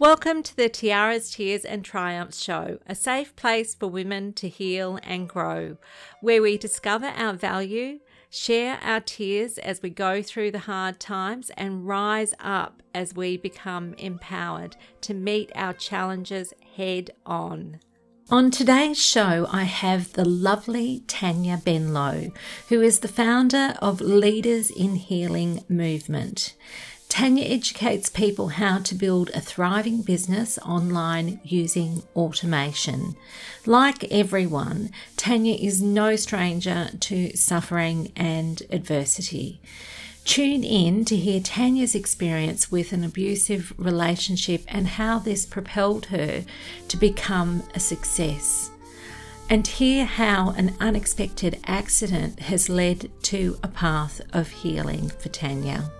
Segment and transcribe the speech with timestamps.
[0.00, 4.98] Welcome to the Tiaras, Tears and Triumphs show, a safe place for women to heal
[5.02, 5.76] and grow,
[6.22, 8.00] where we discover our value,
[8.30, 13.36] share our tears as we go through the hard times, and rise up as we
[13.36, 17.80] become empowered to meet our challenges head on.
[18.30, 22.32] On today's show, I have the lovely Tanya Benlow,
[22.70, 26.54] who is the founder of Leaders in Healing Movement.
[27.10, 33.16] Tanya educates people how to build a thriving business online using automation.
[33.66, 39.60] Like everyone, Tanya is no stranger to suffering and adversity.
[40.24, 46.44] Tune in to hear Tanya's experience with an abusive relationship and how this propelled her
[46.86, 48.70] to become a success.
[49.50, 55.90] And hear how an unexpected accident has led to a path of healing for Tanya.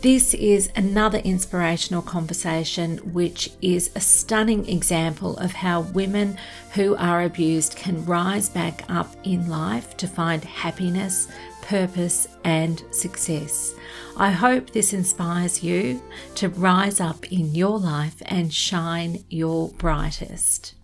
[0.00, 6.38] This is another inspirational conversation, which is a stunning example of how women
[6.74, 11.26] who are abused can rise back up in life to find happiness,
[11.62, 13.74] purpose, and success.
[14.16, 16.00] I hope this inspires you
[16.36, 20.74] to rise up in your life and shine your brightest.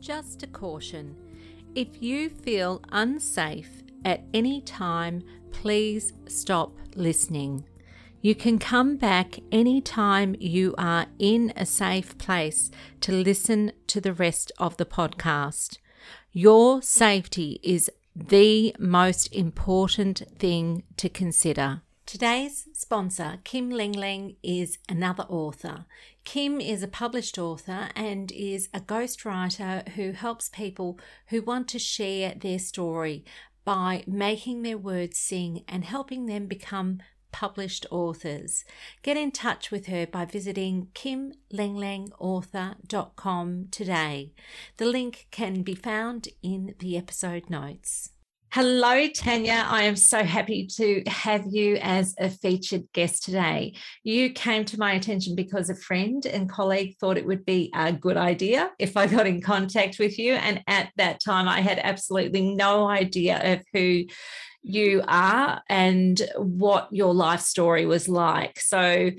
[0.00, 1.16] Just a caution
[1.74, 7.64] if you feel unsafe at any time, please stop listening.
[8.24, 12.70] You can come back anytime you are in a safe place
[13.02, 15.76] to listen to the rest of the podcast.
[16.32, 21.82] Your safety is the most important thing to consider.
[22.06, 25.84] Today's sponsor, Kim Lingling, is another author.
[26.24, 31.78] Kim is a published author and is a ghostwriter who helps people who want to
[31.78, 33.22] share their story
[33.66, 37.00] by making their words sing and helping them become
[37.34, 38.64] published authors.
[39.02, 44.32] Get in touch with her by visiting kimlanglangauthor.com today.
[44.76, 48.10] The link can be found in the episode notes.
[48.52, 49.66] Hello, Tanya.
[49.66, 53.74] I am so happy to have you as a featured guest today.
[54.04, 57.92] You came to my attention because a friend and colleague thought it would be a
[57.92, 60.34] good idea if I got in contact with you.
[60.34, 64.04] And at that time, I had absolutely no idea of who
[64.64, 68.58] you are and what your life story was like.
[68.58, 69.10] So,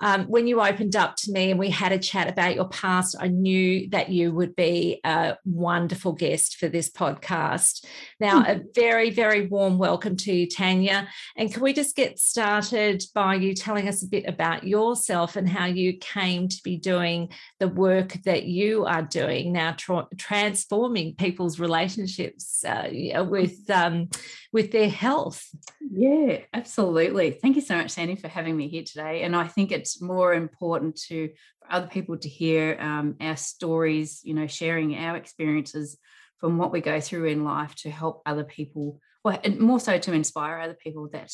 [0.00, 3.16] um, when you opened up to me and we had a chat about your past,
[3.18, 7.84] I knew that you would be a wonderful guest for this podcast.
[8.20, 11.08] Now, a very, very warm welcome to you, Tanya.
[11.36, 15.48] And can we just get started by you telling us a bit about yourself and
[15.48, 21.16] how you came to be doing the work that you are doing now, tra- transforming
[21.16, 22.88] people's relationships uh,
[23.28, 24.08] with um,
[24.52, 25.44] with their health.
[25.80, 27.32] Yeah, absolutely.
[27.32, 29.22] Thank you so much, Sandy, for having me here today.
[29.22, 34.20] And I think it's more important to for other people to hear um, our stories,
[34.24, 35.98] you know, sharing our experiences
[36.38, 39.98] from what we go through in life to help other people, well, and more so
[39.98, 41.30] to inspire other people that,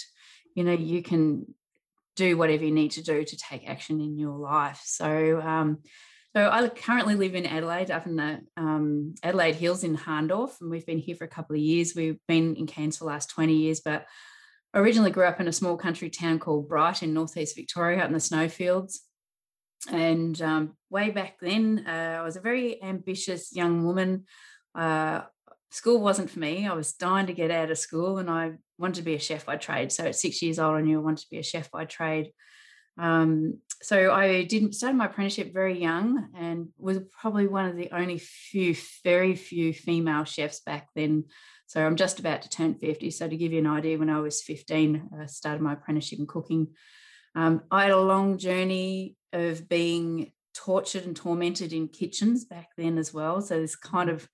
[0.55, 1.47] you know, you can
[2.15, 4.81] do whatever you need to do to take action in your life.
[4.85, 5.79] So, um,
[6.39, 10.71] so I currently live in Adelaide, up in the um, Adelaide Hills in Hahndorf, and
[10.71, 11.97] we've been here for a couple of years.
[11.97, 14.07] We've been in Cairns for the last 20 years, but
[14.73, 18.13] originally grew up in a small country town called Bright in northeast Victoria, out in
[18.13, 19.01] the snowfields.
[19.91, 24.25] And um, way back then, uh, I was a very ambitious young woman.
[24.77, 25.23] Uh,
[25.73, 26.69] school wasn't for me.
[26.69, 29.45] I was dying to get out of school, and I wanted to be a chef
[29.45, 29.91] by trade.
[29.91, 32.31] So at six years old, I knew I wanted to be a chef by trade.
[32.97, 37.91] Um, so I did started my apprenticeship very young and was probably one of the
[37.93, 38.75] only few,
[39.05, 41.25] very few female chefs back then.
[41.67, 43.11] So I'm just about to turn 50.
[43.11, 46.27] So to give you an idea, when I was 15, I started my apprenticeship in
[46.27, 46.69] cooking.
[47.35, 52.99] Um, I had a long journey of being tortured and tormented in kitchens back then
[52.99, 53.41] as well.
[53.43, 54.29] So this kind of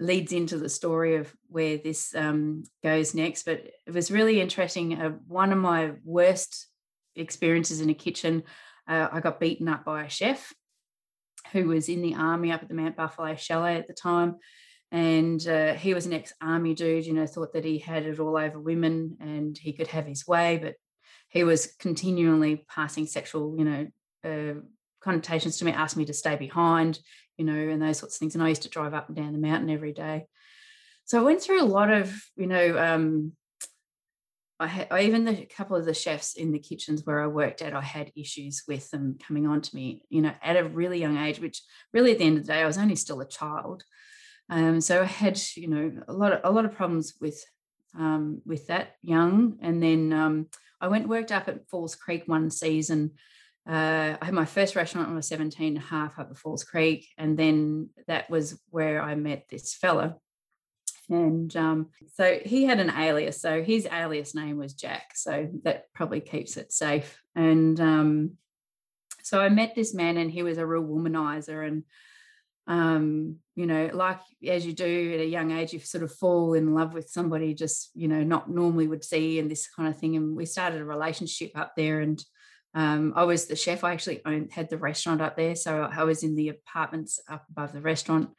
[0.00, 3.44] leads into the story of where this um, goes next.
[3.44, 5.00] But it was really interesting.
[5.00, 6.66] Uh, one of my worst
[7.16, 8.42] experiences in a kitchen.
[8.88, 10.52] Uh, I got beaten up by a chef
[11.52, 14.36] who was in the army up at the Mount Buffalo Chalet at the time.
[14.90, 18.20] And uh, he was an ex army dude, you know, thought that he had it
[18.20, 20.74] all over women and he could have his way, but
[21.28, 23.86] he was continually passing sexual, you know,
[24.24, 24.60] uh,
[25.00, 27.00] connotations to me, asked me to stay behind,
[27.36, 28.34] you know, and those sorts of things.
[28.34, 30.26] And I used to drive up and down the mountain every day.
[31.06, 33.32] So I went through a lot of, you know, um,
[34.64, 37.74] I had even the couple of the chefs in the kitchens where I worked at,
[37.74, 41.16] I had issues with them coming on to me, you know, at a really young
[41.16, 41.62] age, which
[41.92, 43.84] really at the end of the day, I was only still a child.
[44.50, 47.42] Um, so I had, you know, a lot of a lot of problems with
[47.96, 49.58] um, with that young.
[49.62, 50.48] And then um,
[50.80, 53.12] I went worked up at Falls Creek one season
[53.68, 56.36] uh, I had my first restaurant when I was 17 and a half up at
[56.36, 57.08] Falls Creek.
[57.16, 60.16] And then that was where I met this fella.
[61.10, 63.40] And um, so he had an alias.
[63.40, 65.12] So his alias name was Jack.
[65.14, 67.20] So that probably keeps it safe.
[67.34, 68.32] And um,
[69.22, 71.66] so I met this man, and he was a real womanizer.
[71.66, 71.84] And,
[72.66, 76.54] um, you know, like as you do at a young age, you sort of fall
[76.54, 79.98] in love with somebody just, you know, not normally would see and this kind of
[79.98, 80.16] thing.
[80.16, 82.00] And we started a relationship up there.
[82.00, 82.24] And
[82.74, 83.84] um, I was the chef.
[83.84, 85.54] I actually owned, had the restaurant up there.
[85.54, 88.30] So I was in the apartments up above the restaurant.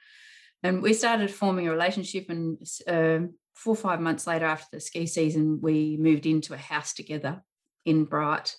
[0.64, 2.30] And we started forming a relationship.
[2.30, 2.58] And
[2.88, 6.94] uh, four or five months later, after the ski season, we moved into a house
[6.94, 7.42] together
[7.86, 8.56] in Bright.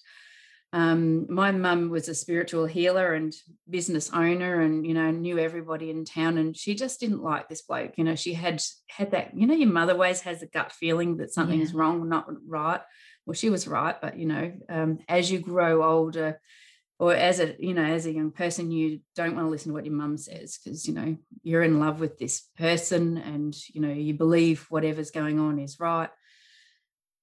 [0.72, 3.34] Um, my mum was a spiritual healer and
[3.70, 7.62] business owner and you know knew everybody in town and she just didn't like this
[7.62, 10.72] bloke you know she had had that you know your mother always has a gut
[10.72, 11.78] feeling that something's yeah.
[11.78, 12.80] wrong not right
[13.24, 16.40] well she was right but you know um, as you grow older
[16.98, 19.74] or as a you know as a young person you don't want to listen to
[19.74, 23.80] what your mum says because you know you're in love with this person and you
[23.80, 26.10] know you believe whatever's going on is right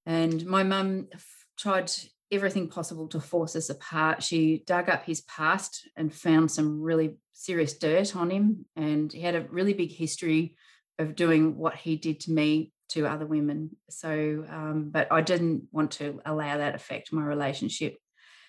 [0.06, 1.08] and my mum
[1.56, 1.90] tried
[2.30, 7.16] everything possible to force us apart she dug up his past and found some really
[7.32, 10.56] serious dirt on him and he had a really big history
[10.98, 13.76] of doing what he did to me to other women.
[13.90, 17.96] So, um, but I didn't want to allow that affect my relationship.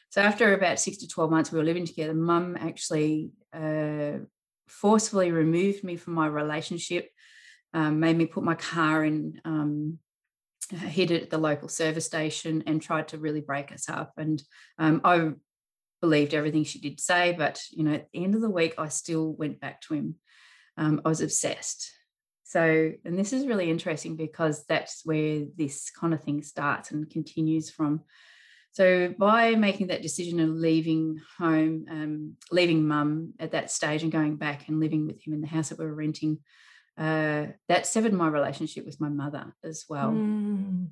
[0.09, 2.13] So after about six to 12 months, we were living together.
[2.13, 4.19] Mum actually uh,
[4.67, 7.09] forcefully removed me from my relationship,
[7.73, 9.99] um, made me put my car in, um,
[10.69, 14.13] hid it at the local service station and tried to really break us up.
[14.17, 14.41] And
[14.79, 15.31] um, I
[16.01, 18.87] believed everything she did say, but you know, at the end of the week, I
[18.87, 20.15] still went back to him.
[20.77, 21.91] Um, I was obsessed.
[22.43, 27.09] So, and this is really interesting because that's where this kind of thing starts and
[27.09, 28.01] continues from.
[28.75, 34.11] So, by making that decision of leaving home, um, leaving mum at that stage and
[34.11, 36.39] going back and living with him in the house that we were renting,
[36.97, 40.11] uh, that severed my relationship with my mother as well.
[40.11, 40.87] Mm.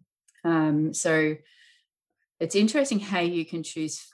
[0.46, 1.36] Um, so,
[2.40, 4.08] it's interesting how you can choose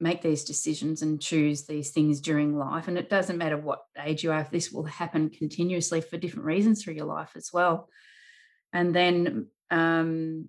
[0.00, 2.88] make these decisions and choose these things during life.
[2.88, 6.82] And it doesn't matter what age you are, this will happen continuously for different reasons
[6.82, 7.90] through your life as well.
[8.72, 10.48] And then um,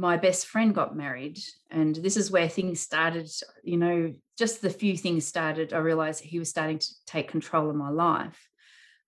[0.00, 1.38] my best friend got married,
[1.70, 3.30] and this is where things started.
[3.62, 7.68] You know, just the few things started, I realized he was starting to take control
[7.68, 8.38] of my life.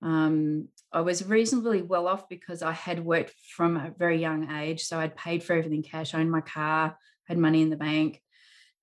[0.02, 4.82] Um, I was reasonably well off because I had worked from a very young age.
[4.82, 8.20] So I'd paid for everything cash, owned my car, had money in the bank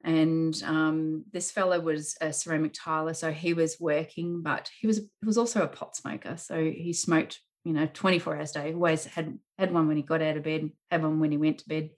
[0.04, 4.98] and um, this fellow was a ceramic tiler so he was working but he was
[4.98, 8.74] he was also a pot smoker so he smoked you know 24 hours a day
[8.74, 11.60] always had had one when he got out of bed had one when he went
[11.60, 11.90] to bed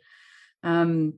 [0.63, 1.13] um,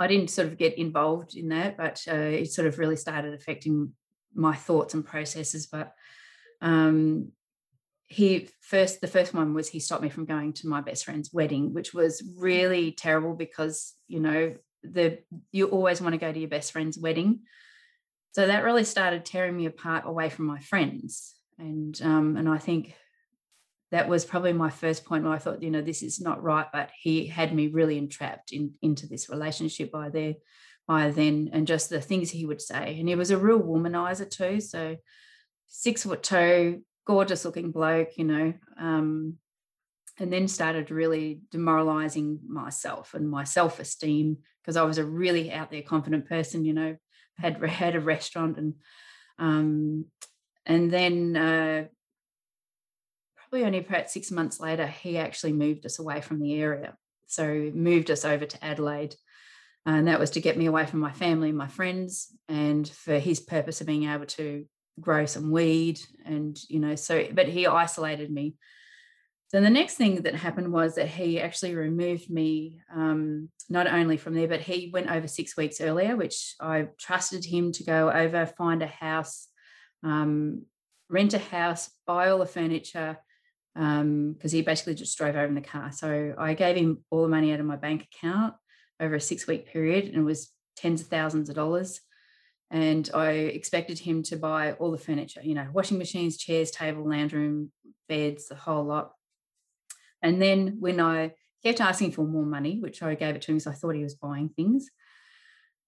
[0.00, 3.34] i didn't sort of get involved in that but uh, it sort of really started
[3.34, 3.92] affecting
[4.34, 5.92] my thoughts and processes but
[6.60, 7.30] um,
[8.08, 11.32] he first the first one was he stopped me from going to my best friend's
[11.32, 14.54] wedding which was really terrible because you know
[14.92, 15.18] the
[15.52, 17.40] you always want to go to your best friend's wedding.
[18.32, 21.34] So that really started tearing me apart away from my friends.
[21.58, 22.94] And um, and I think
[23.92, 26.66] that was probably my first point where I thought, you know, this is not right.
[26.72, 30.34] But he had me really entrapped in, into this relationship by there,
[30.88, 32.98] by then, and just the things he would say.
[32.98, 34.60] And he was a real womanizer too.
[34.60, 34.96] So
[35.68, 39.34] six foot two, gorgeous looking bloke, you know, um,
[40.18, 45.70] and then started really demoralizing myself and my self-esteem because I was a really out
[45.70, 46.96] there confident person, you know,
[47.38, 48.74] had had a restaurant and
[49.38, 50.06] um,
[50.64, 51.84] and then uh,
[53.48, 56.96] probably only about six months later, he actually moved us away from the area.
[57.26, 59.14] So moved us over to Adelaide.
[59.84, 63.18] And that was to get me away from my family and my friends and for
[63.18, 64.64] his purpose of being able to
[65.00, 68.54] grow some weed and you know so but he isolated me
[69.48, 74.16] so the next thing that happened was that he actually removed me um, not only
[74.16, 78.10] from there, but he went over six weeks earlier, which I trusted him to go
[78.10, 79.46] over, find a house,
[80.02, 80.62] um,
[81.08, 83.18] rent a house, buy all the furniture,
[83.76, 85.92] because um, he basically just drove over in the car.
[85.92, 88.54] So I gave him all the money out of my bank account
[89.00, 92.00] over a six week period, and it was tens of thousands of dollars.
[92.70, 97.08] And I expected him to buy all the furniture, you know, washing machines, chairs, table,
[97.08, 97.70] lounge room,
[98.08, 99.12] beds, the whole lot.
[100.22, 103.58] And then when I kept asking for more money, which I gave it to him
[103.58, 104.88] because I thought he was buying things.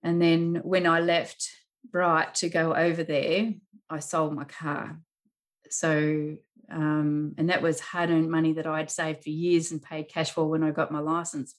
[0.02, 1.48] And then when I left
[1.90, 3.54] Bright to go over there,
[3.88, 4.98] I sold my car.
[5.70, 6.36] So,
[6.70, 10.30] um, and that was hard earned money that I'd saved for years and paid cash
[10.30, 11.54] for when I got my license.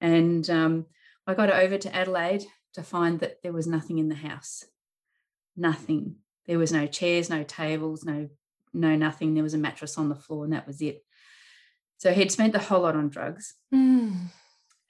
[0.00, 0.86] And um,
[1.26, 2.44] I got over to Adelaide
[2.74, 4.64] to find that there was nothing in the house.
[5.56, 6.16] Nothing.
[6.46, 8.28] There was no chairs, no tables, no
[8.72, 9.34] no nothing.
[9.34, 11.02] There was a mattress on the floor, and that was it.
[11.98, 14.14] So he'd spent a whole lot on drugs mm.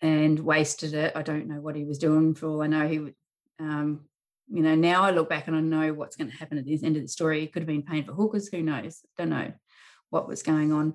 [0.03, 1.13] and wasted it.
[1.15, 2.89] I don't know what he was doing for all I know.
[2.89, 3.15] He would,
[3.61, 4.07] um,
[4.49, 6.79] you know, now I look back and I know what's going to happen at the
[6.83, 7.43] end of the story.
[7.43, 8.49] It could have been paying for hookers.
[8.49, 9.01] Who knows?
[9.17, 9.53] Don't know
[10.11, 10.95] what was going on.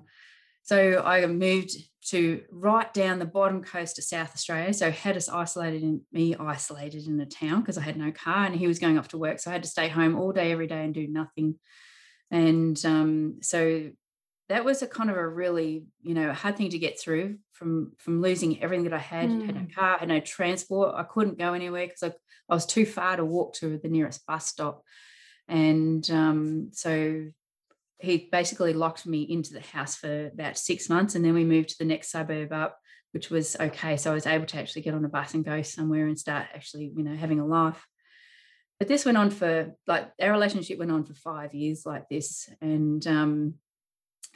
[0.62, 1.72] So I moved
[2.08, 4.72] to right down the bottom coast of South Australia.
[4.72, 8.44] So had us isolated in me isolated in a town because I had no car
[8.44, 9.38] and he was going off to work.
[9.40, 11.56] So I had to stay home all day, every day and do nothing.
[12.30, 13.90] And um, so
[14.52, 17.92] that was a kind of a really, you know, hard thing to get through from
[17.98, 19.28] from losing everything that I had.
[19.28, 19.46] Mm.
[19.46, 19.74] Had no mm.
[19.74, 20.94] car, had no transport.
[20.94, 22.12] I couldn't go anywhere because I,
[22.48, 24.82] I was too far to walk to the nearest bus stop.
[25.48, 27.26] And um, so
[27.98, 31.70] he basically locked me into the house for about six months and then we moved
[31.70, 32.76] to the next suburb up
[33.12, 35.62] which was okay so i was able to actually get on a bus and go
[35.62, 37.86] somewhere and start actually you know having a life
[38.80, 42.50] but this went on for like our relationship went on for five years like this
[42.60, 43.54] and um,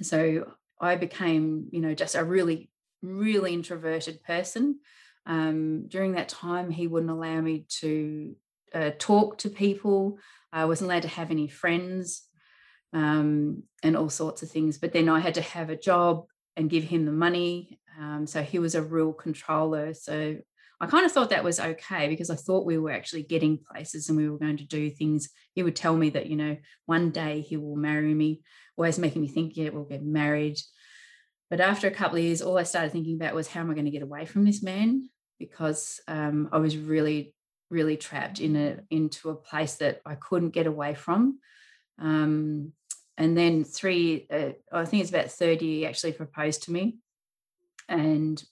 [0.03, 2.71] so i became you know just a really
[3.03, 4.79] really introverted person
[5.27, 8.35] um, during that time he wouldn't allow me to
[8.75, 10.19] uh, talk to people
[10.53, 12.27] i wasn't allowed to have any friends
[12.93, 14.79] um, and all sorts of things.
[14.79, 16.27] But then I had to have a job
[16.57, 17.79] and give him the money.
[18.01, 19.93] Um, so he was a real controller.
[19.93, 20.37] So
[20.81, 24.09] I kind of thought that was okay because I thought we were actually getting places
[24.09, 25.29] and we were going to do things.
[25.55, 28.43] He would tell me that, you know, one day he will marry me,
[28.77, 30.59] always making me think, yeah, we'll get married.
[31.51, 33.75] But after a couple of years, all I started thinking about was how am I
[33.75, 35.09] going to get away from this man?
[35.39, 37.35] Because um, I was really,
[37.71, 41.39] really trapped in a into a place that I couldn't get away from.
[41.99, 42.73] Um,
[43.17, 46.99] and then three, uh, I think it's about third year, he actually proposed to me.
[47.89, 48.43] And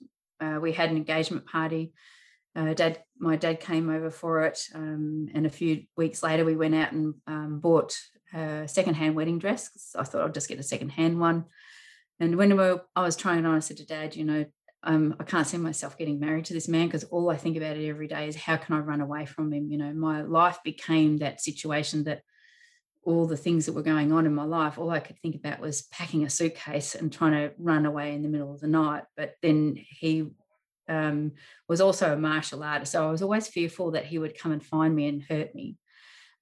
[0.40, 1.92] uh, we had an engagement party.
[2.56, 4.60] Uh, dad, my dad came over for it.
[4.74, 7.98] Um, and a few weeks later, we went out and um, bought
[8.34, 9.70] a secondhand wedding dress.
[9.96, 11.44] I thought I'd just get a secondhand one.
[12.20, 14.44] And when we were, I was trying on, I said to dad, you know,
[14.82, 17.76] um, I can't see myself getting married to this man because all I think about
[17.76, 19.70] it every day is how can I run away from him?
[19.70, 22.22] You know, my life became that situation that
[23.02, 25.60] all the things that were going on in my life, all I could think about
[25.60, 29.04] was packing a suitcase and trying to run away in the middle of the night.
[29.16, 30.30] But then he
[30.88, 31.32] um,
[31.68, 32.92] was also a martial artist.
[32.92, 35.76] So I was always fearful that he would come and find me and hurt me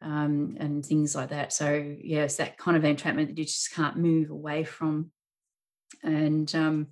[0.02, 1.52] um, and things like that.
[1.52, 5.10] So, yes, that kind of entrapment that you just can't move away from.
[6.02, 6.88] And um,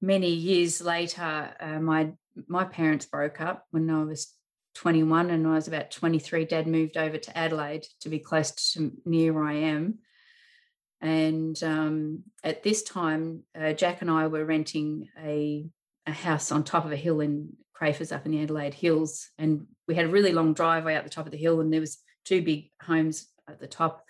[0.00, 2.12] many years later, uh, my
[2.48, 4.34] my parents broke up when I was
[4.74, 8.92] 21 and I was about 23, dad moved over to Adelaide to be close to
[9.04, 9.98] near where I am.
[11.00, 15.66] And um, at this time, uh, Jack and I were renting a,
[16.06, 19.28] a house on top of a hill in Crafers up in the Adelaide Hills.
[19.38, 21.80] And we had a really long driveway up the top of the hill, and there
[21.80, 24.04] was two big homes at the top.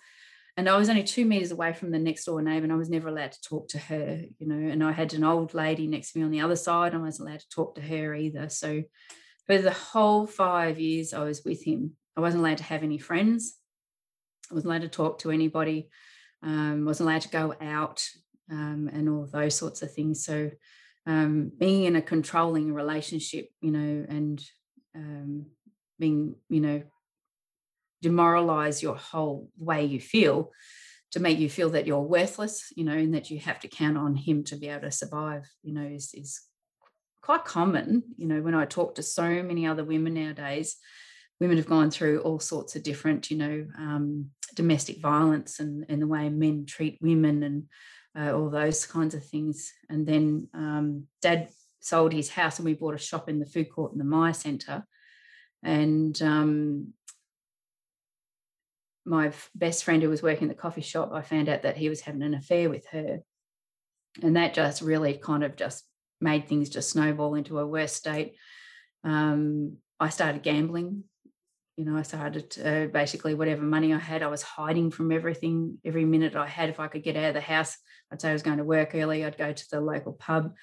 [0.57, 2.89] And I was only two meters away from the next door neighbor, and I was
[2.89, 4.71] never allowed to talk to her, you know.
[4.71, 7.05] And I had an old lady next to me on the other side, and I
[7.05, 8.47] wasn't allowed to talk to her either.
[8.47, 8.83] So
[9.47, 12.97] for the whole five years I was with him, I wasn't allowed to have any
[12.97, 13.55] friends.
[14.49, 15.89] I wasn't allowed to talk to anybody.
[16.41, 18.07] Um, wasn't allowed to go out
[18.49, 20.23] um, and all those sorts of things.
[20.23, 20.51] So
[21.05, 24.43] um, being in a controlling relationship, you know, and
[24.95, 25.47] um,
[25.99, 26.83] being, you know,
[28.01, 30.51] demoralize your whole way you feel
[31.11, 33.97] to make you feel that you're worthless, you know, and that you have to count
[33.97, 36.41] on him to be able to survive, you know, is, is
[37.21, 38.03] quite common.
[38.17, 40.75] You know, when I talk to so many other women nowadays,
[41.39, 46.01] women have gone through all sorts of different, you know, um, domestic violence and, and
[46.01, 47.63] the way men treat women and
[48.17, 49.71] uh, all those kinds of things.
[49.89, 51.49] And then um, dad
[51.79, 54.33] sold his house and we bought a shop in the food court in the Myer
[54.33, 54.85] Centre.
[55.63, 56.93] And um,
[59.05, 61.89] my best friend who was working in the coffee shop, I found out that he
[61.89, 63.19] was having an affair with her.
[64.23, 65.83] And that just really kind of just
[66.21, 68.35] made things just snowball into a worse state.
[69.03, 71.03] Um, I started gambling.
[71.77, 75.11] You know, I started to, uh, basically whatever money I had, I was hiding from
[75.11, 75.77] everything.
[75.83, 77.77] Every minute I had, if I could get out of the house,
[78.11, 79.25] I'd say I was going to work early.
[79.25, 80.53] I'd go to the local pub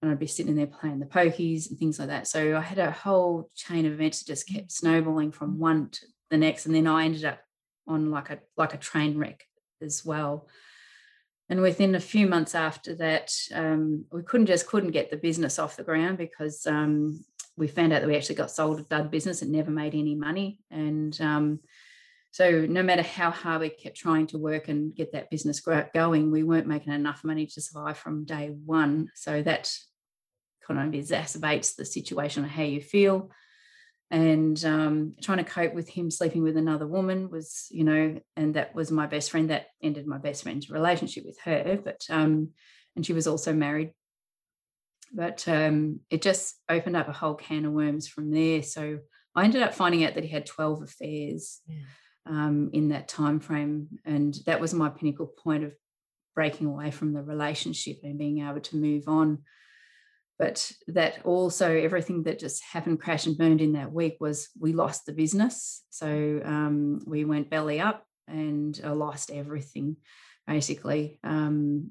[0.00, 2.28] and I'd be sitting there playing the pokies and things like that.
[2.28, 6.06] So I had a whole chain of events that just kept snowballing from one to
[6.30, 7.40] the next, and then I ended up
[7.86, 9.44] on like a like a train wreck
[9.82, 10.48] as well.
[11.48, 15.58] And within a few months after that, um, we couldn't just couldn't get the business
[15.58, 17.24] off the ground because um,
[17.56, 19.42] we found out that we actually got sold a dud business.
[19.42, 21.60] It never made any money, and um,
[22.32, 25.60] so no matter how hard we kept trying to work and get that business
[25.92, 29.10] going, we weren't making enough money to survive from day one.
[29.16, 29.72] So that
[30.66, 33.30] kind of exacerbates the situation of how you feel.
[34.10, 38.54] And um, trying to cope with him sleeping with another woman was, you know, and
[38.54, 39.50] that was my best friend.
[39.50, 42.50] That ended my best friend's relationship with her, but um,
[42.96, 43.92] and she was also married.
[45.12, 48.62] But um, it just opened up a whole can of worms from there.
[48.62, 48.98] So
[49.34, 51.76] I ended up finding out that he had twelve affairs yeah.
[52.26, 55.72] um, in that time frame, and that was my pinnacle point of
[56.34, 59.38] breaking away from the relationship and being able to move on
[60.40, 64.72] but that also everything that just happened crash and burned in that week was we
[64.72, 65.82] lost the business.
[65.90, 69.98] So um, we went belly up and uh, lost everything
[70.46, 71.20] basically.
[71.22, 71.90] Um,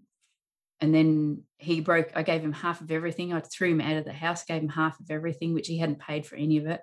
[0.82, 3.34] and then he broke i gave him half of everything.
[3.34, 6.00] I threw him out of the house gave him half of everything which he hadn't
[6.00, 6.82] paid for any of it.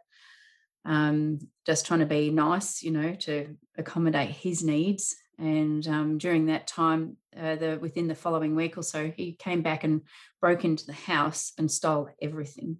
[0.84, 6.46] Um, just trying to be nice you know to accommodate his needs and um, during
[6.46, 10.02] that time, uh, the within the following week or so, he came back and
[10.40, 12.78] broke into the house and stole everything.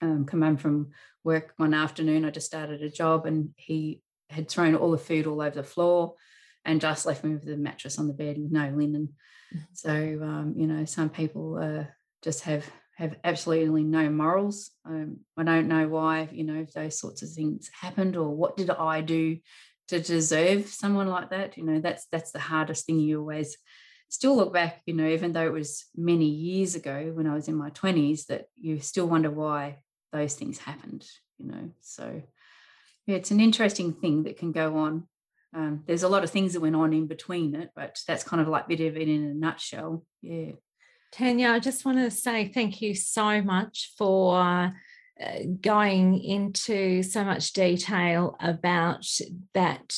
[0.00, 0.90] Um, come home from
[1.24, 5.26] work one afternoon, I just started a job, and he had thrown all the food
[5.26, 6.14] all over the floor,
[6.64, 9.14] and just left me with the mattress on the bed with no linen.
[9.54, 9.64] Mm-hmm.
[9.72, 11.84] So um, you know, some people uh,
[12.22, 14.72] just have have absolutely no morals.
[14.84, 18.56] Um, I don't know why, you know, if those sorts of things happened or what
[18.56, 19.38] did I do
[19.88, 23.56] to deserve someone like that you know that's that's the hardest thing you always
[24.08, 27.48] still look back you know even though it was many years ago when i was
[27.48, 29.78] in my 20s that you still wonder why
[30.12, 31.06] those things happened
[31.38, 31.70] you know?
[31.80, 32.22] So
[33.06, 35.08] yeah it's an interesting thing that can go on.
[35.54, 38.42] Um, there's a lot of things that went on in between it but that's kind
[38.42, 40.04] of like a bit of it in a nutshell.
[40.20, 40.52] Yeah.
[41.10, 44.74] Tanya i just want to say thank you so much for
[45.60, 49.06] going into so much detail about
[49.54, 49.94] that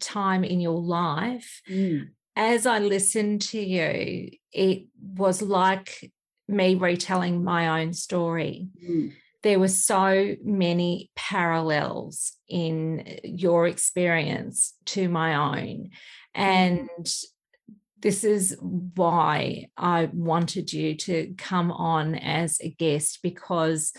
[0.00, 1.60] time in your life.
[1.70, 2.08] Mm.
[2.34, 6.12] As I listened to you, it was like
[6.48, 8.68] me retelling my own story.
[8.82, 9.12] Mm.
[9.42, 15.90] There were so many parallels in your experience to my own.
[15.90, 15.90] Mm.
[16.34, 16.88] And
[18.00, 23.92] this is why I wanted you to come on as a guest because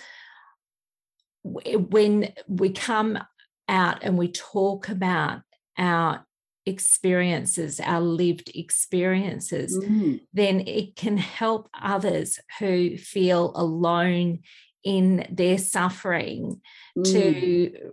[1.43, 3.19] when we come
[3.67, 5.41] out and we talk about
[5.77, 6.25] our
[6.65, 10.21] experiences, our lived experiences, mm.
[10.33, 14.39] then it can help others who feel alone
[14.83, 16.61] in their suffering
[16.97, 17.03] mm.
[17.03, 17.91] to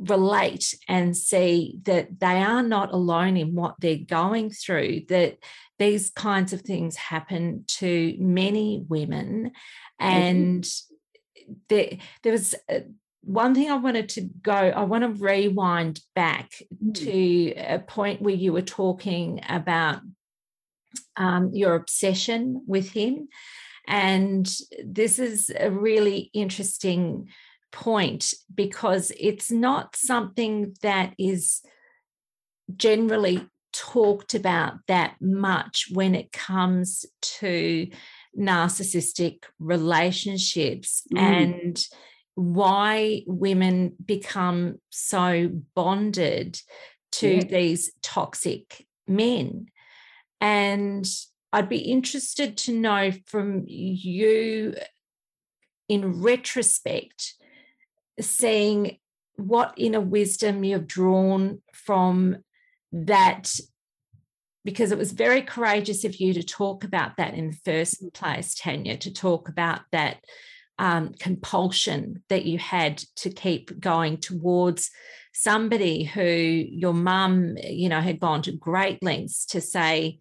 [0.00, 5.38] relate and see that they are not alone in what they're going through, that
[5.78, 9.52] these kinds of things happen to many women.
[9.98, 10.66] And
[11.68, 12.80] there, there was uh,
[13.22, 16.94] one thing I wanted to go, I want to rewind back mm.
[16.94, 20.00] to a point where you were talking about
[21.16, 23.28] um, your obsession with him.
[23.86, 24.50] And
[24.84, 27.28] this is a really interesting
[27.72, 31.60] point because it's not something that is
[32.76, 37.88] generally talked about that much when it comes to
[38.38, 41.18] narcissistic relationships mm.
[41.18, 41.84] and
[42.34, 46.60] why women become so bonded
[47.12, 47.44] to yeah.
[47.44, 49.66] these toxic men.
[50.40, 51.06] And
[51.52, 54.74] I'd be interested to know from you,
[55.88, 57.34] in retrospect,
[58.20, 58.98] seeing
[59.36, 62.38] what inner wisdom you've drawn from
[62.92, 63.58] that
[64.64, 68.12] because it was very courageous of you to talk about that in the first mm.
[68.12, 70.18] place, Tanya, to talk about that
[70.78, 74.90] um, compulsion that you had to keep going towards
[75.32, 80.18] somebody who your mum, you know, had gone to great lengths to say,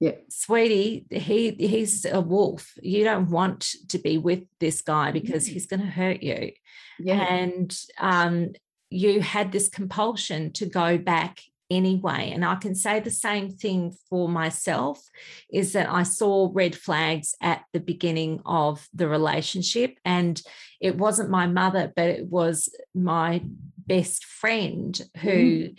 [0.00, 0.12] yeah.
[0.28, 2.74] sweetie, he he's a wolf.
[2.82, 6.52] You don't want to be with this guy because he's going to hurt you.
[6.98, 7.22] Yeah.
[7.22, 8.52] And um,
[8.90, 11.40] you had this compulsion to go back
[11.74, 15.08] anyway and i can say the same thing for myself
[15.52, 20.42] is that i saw red flags at the beginning of the relationship and
[20.80, 23.42] it wasn't my mother but it was my
[23.86, 25.78] best friend who mm.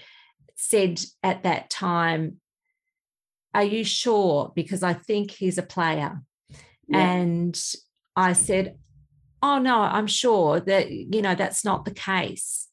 [0.56, 2.40] said at that time
[3.54, 6.22] are you sure because i think he's a player
[6.88, 7.12] yeah.
[7.14, 7.62] and
[8.16, 8.76] i said
[9.42, 12.64] oh no i'm sure that you know that's not the case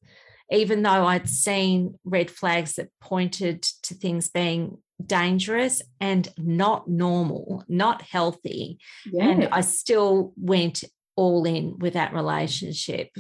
[0.53, 7.65] even though I'd seen red flags that pointed to things being dangerous and not normal,
[7.69, 8.79] not healthy.
[9.19, 10.85] And I still went
[11.17, 13.11] all in with that relationship.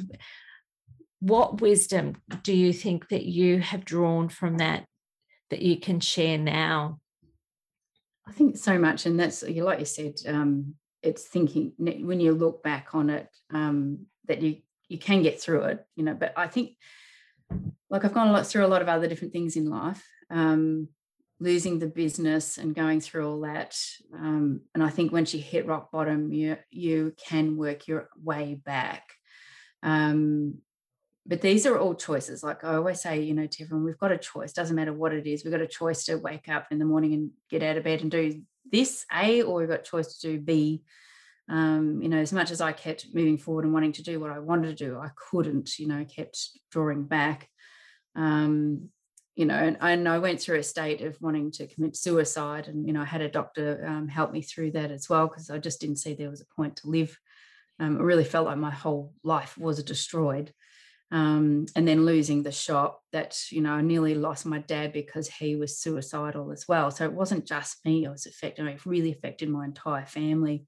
[1.20, 4.84] What wisdom do you think that you have drawn from that
[5.50, 6.98] that you can share now?
[8.26, 9.06] I think so much.
[9.06, 14.06] And that's, like you said, um, it's thinking when you look back on it, um,
[14.28, 16.14] that you you can get through it, you know.
[16.14, 16.76] But I think,
[17.90, 20.88] like I've gone through a lot of other different things in life, um,
[21.40, 23.76] losing the business and going through all that.
[24.14, 28.54] Um, and I think once you hit rock bottom, you you can work your way
[28.54, 29.04] back.
[29.82, 30.58] Um,
[31.26, 32.42] but these are all choices.
[32.42, 34.52] Like I always say, you know, to everyone, we've got a choice.
[34.52, 35.44] Doesn't matter what it is.
[35.44, 38.00] We've got a choice to wake up in the morning and get out of bed
[38.02, 40.82] and do this A, or we've got a choice to do B.
[41.52, 44.30] Um, you know, as much as I kept moving forward and wanting to do what
[44.30, 45.78] I wanted to do, I couldn't.
[45.78, 47.48] You know, kept drawing back.
[48.16, 48.88] Um,
[49.36, 52.86] you know, and, and, I went through a state of wanting to commit suicide, and
[52.86, 55.58] you know, I had a doctor um, help me through that as well because I
[55.58, 57.16] just didn't see there was a point to live.
[57.78, 60.52] Um, I really felt like my whole life was destroyed
[61.12, 65.28] um, and then losing the shop that you know i nearly lost my dad because
[65.28, 69.12] he was suicidal as well so it wasn't just me i was affected it really
[69.12, 70.66] affected my entire family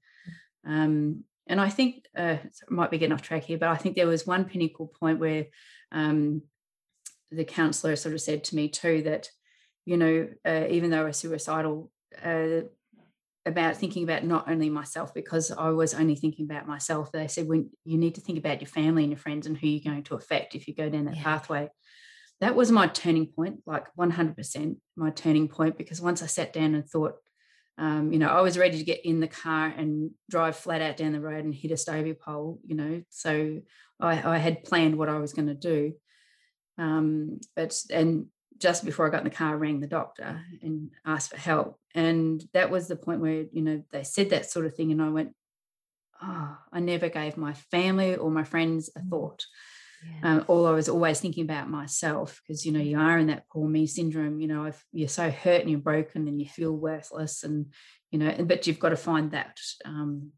[0.65, 2.37] um, and i think uh,
[2.69, 5.45] might be getting off track here but i think there was one pinnacle point where
[5.91, 6.41] um,
[7.31, 9.29] the counselor sort of said to me too that
[9.85, 11.91] you know uh, even though i was suicidal
[12.23, 12.61] uh,
[13.45, 17.11] about thinking about not only myself because I was only thinking about myself.
[17.11, 19.67] They said when you need to think about your family and your friends and who
[19.67, 21.23] you're going to affect if you go down that yeah.
[21.23, 21.69] pathway.
[22.41, 26.75] That was my turning point, like 100% my turning point, because once I sat down
[26.75, 27.13] and thought,
[27.77, 30.97] um, you know, I was ready to get in the car and drive flat out
[30.97, 33.03] down the road and hit a Stobie pole, you know.
[33.09, 33.61] So
[33.99, 35.93] I, I had planned what I was going to do.
[36.77, 40.91] Um, but and just before I got in the car, I rang the doctor and
[41.05, 41.77] asked for help.
[41.93, 44.91] And that was the point where, you know, they said that sort of thing.
[44.91, 45.33] And I went,
[46.21, 49.09] oh, I never gave my family or my friends a mm.
[49.09, 49.45] thought.
[50.05, 50.37] Yeah.
[50.37, 53.47] Um, all I was always thinking about myself because, you know, you are in that
[53.49, 54.39] poor me syndrome.
[54.39, 57.73] You know, if you're so hurt and you're broken and you feel worthless and,
[58.11, 60.31] you know, but you've got to find that, um,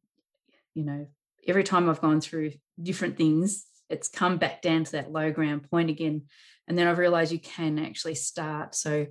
[0.73, 1.07] you know,
[1.47, 2.51] every time I've gone through
[2.81, 6.23] different things, it's come back down to that low ground point again
[6.67, 8.75] and then I've realized you can actually start.
[8.75, 9.07] So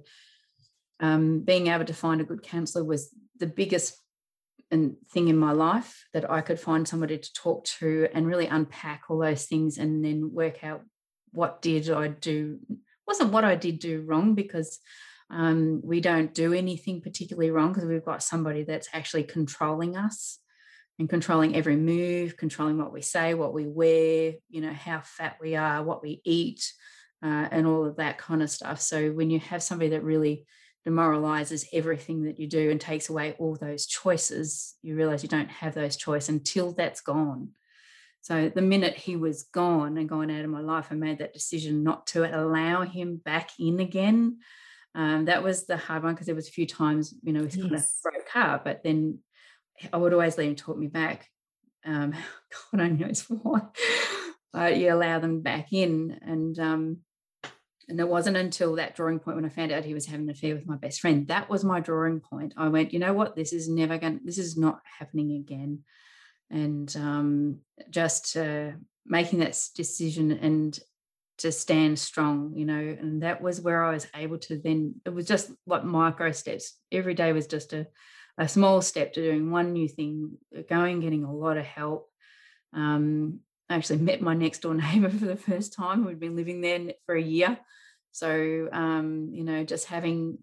[1.00, 3.96] um, being able to find a good counselor was the biggest
[4.70, 8.46] and thing in my life that I could find somebody to talk to and really
[8.46, 10.82] unpack all those things and then work out
[11.32, 12.58] what did I do
[13.06, 14.78] wasn't what I did do wrong because
[15.30, 20.38] um, we don't do anything particularly wrong because we've got somebody that's actually controlling us
[20.98, 25.36] and controlling every move, controlling what we say, what we wear, you know, how fat
[25.40, 26.72] we are, what we eat,
[27.22, 28.80] uh, and all of that kind of stuff.
[28.80, 30.46] So when you have somebody that really
[30.86, 35.50] demoralizes everything that you do and takes away all those choices, you realize you don't
[35.50, 37.48] have those choices until that's gone.
[38.20, 41.34] So the minute he was gone and gone out of my life, I made that
[41.34, 44.38] decision not to allow him back in again.
[44.94, 47.46] Um, that was the hard one because there was a few times, you know, we
[47.46, 47.56] yes.
[47.56, 49.18] kind of broke up, but then
[49.92, 51.28] I would always let him talk me back.
[51.84, 52.12] Um,
[52.72, 53.62] God only knows why.
[54.56, 56.98] Uh, you allow them back in, and um,
[57.88, 60.30] and it wasn't until that drawing point when I found out he was having an
[60.30, 61.28] affair with my best friend.
[61.28, 62.54] That was my drawing point.
[62.56, 63.36] I went, you know what?
[63.36, 64.20] This is never going.
[64.24, 65.84] This is not happening again.
[66.50, 68.72] And um, just uh,
[69.04, 70.78] making that decision and
[71.38, 72.74] to stand strong, you know.
[72.74, 74.96] And that was where I was able to then.
[75.04, 76.74] It was just like micro steps.
[76.90, 77.86] Every day was just a
[78.38, 80.36] a small step to doing one new thing,
[80.68, 82.10] going, getting a lot of help.
[82.72, 86.04] Um, I actually met my next door neighbor for the first time.
[86.04, 87.58] We'd been living there for a year.
[88.16, 90.38] So, um, you know, just having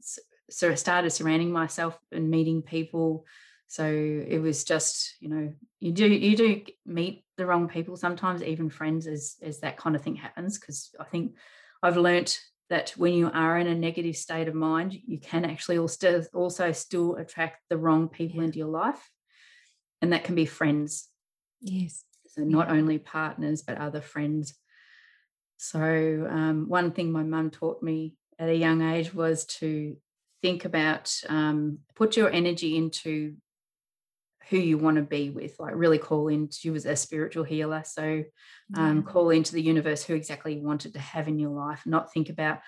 [0.51, 3.25] sort of started surrounding myself and meeting people.
[3.65, 8.43] So it was just, you know, you do you do meet the wrong people sometimes,
[8.43, 10.59] even friends, as as that kind of thing happens.
[10.59, 11.33] Because I think
[11.81, 15.79] I've learnt that when you are in a negative state of mind, you can actually
[15.79, 18.45] also also still attract the wrong people yeah.
[18.45, 19.09] into your life,
[19.99, 21.09] and that can be friends.
[21.59, 22.03] Yes.
[22.27, 22.75] So not yeah.
[22.75, 24.53] only partners but other friends
[25.57, 29.95] so, um, one thing my mum taught me at a young age was to
[30.41, 33.35] think about, um, put your energy into
[34.49, 36.49] who you want to be with, like really call in.
[36.49, 37.83] She was a spiritual healer.
[37.85, 38.23] So,
[38.75, 39.01] um, yeah.
[39.03, 42.29] call into the universe who exactly you wanted to have in your life, not think
[42.29, 42.59] about,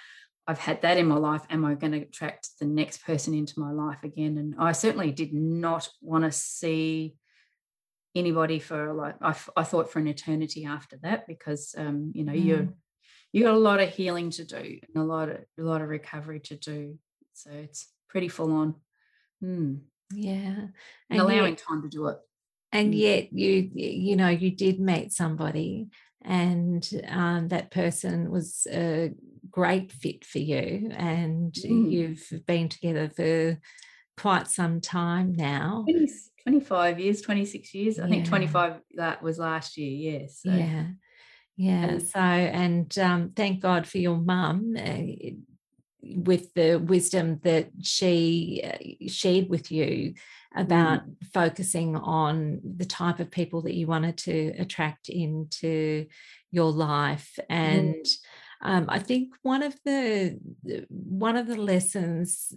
[0.47, 1.41] I've had that in my life.
[1.49, 4.37] Am I going to attract the next person into my life again?
[4.37, 7.15] And I certainly did not want to see
[8.15, 12.33] anybody for like I, I thought for an eternity after that because um, you know
[12.33, 12.45] mm.
[12.45, 12.67] you're
[13.31, 15.89] you got a lot of healing to do and a lot of a lot of
[15.89, 16.97] recovery to do.
[17.33, 18.75] So it's pretty full on.
[19.43, 19.81] Mm.
[20.13, 20.37] Yeah.
[20.37, 20.71] And,
[21.09, 22.17] and allowing yet, time to do it.
[22.71, 22.97] And mm.
[22.97, 25.89] yet you you know, you did meet somebody
[26.21, 29.11] and um, that person was a
[29.51, 31.91] great fit for you and mm.
[31.91, 33.59] you've been together for
[34.17, 36.07] quite some time now 20,
[36.45, 40.85] 25 years 26 years i think 25 that was last year yes yeah
[41.57, 41.99] Yeah.
[41.99, 45.31] So, and um, thank God for your mum uh,
[46.01, 50.13] with the wisdom that she uh, shared with you
[50.55, 51.15] about mm.
[51.33, 56.05] focusing on the type of people that you wanted to attract into
[56.51, 58.17] your life and mm.
[58.61, 60.39] um, i think one of the
[60.89, 62.53] one of the lessons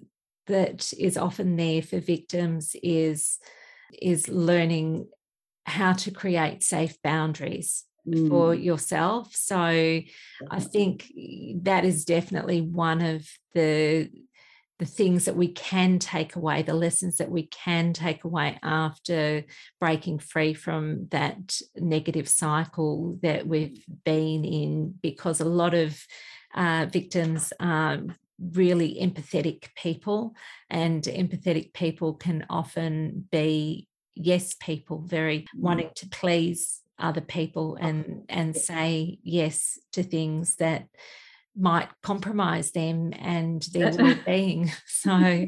[0.47, 3.39] that is often there for victims is
[4.01, 5.07] is learning
[5.67, 8.29] how to create safe boundaries mm.
[8.29, 11.13] for yourself so i think
[11.63, 14.11] that is definitely one of the
[14.79, 19.45] the things that we can take away, the lessons that we can take away after
[19.81, 26.01] breaking free from that negative cycle that we've been in, because a lot of
[26.55, 27.99] uh, victims are
[28.41, 30.35] really empathetic people,
[30.71, 35.47] and empathetic people can often be yes people, very mm.
[35.57, 40.89] wanting to please other people and and say yes to things that
[41.57, 44.71] might compromise them and their well-being.
[44.87, 45.47] So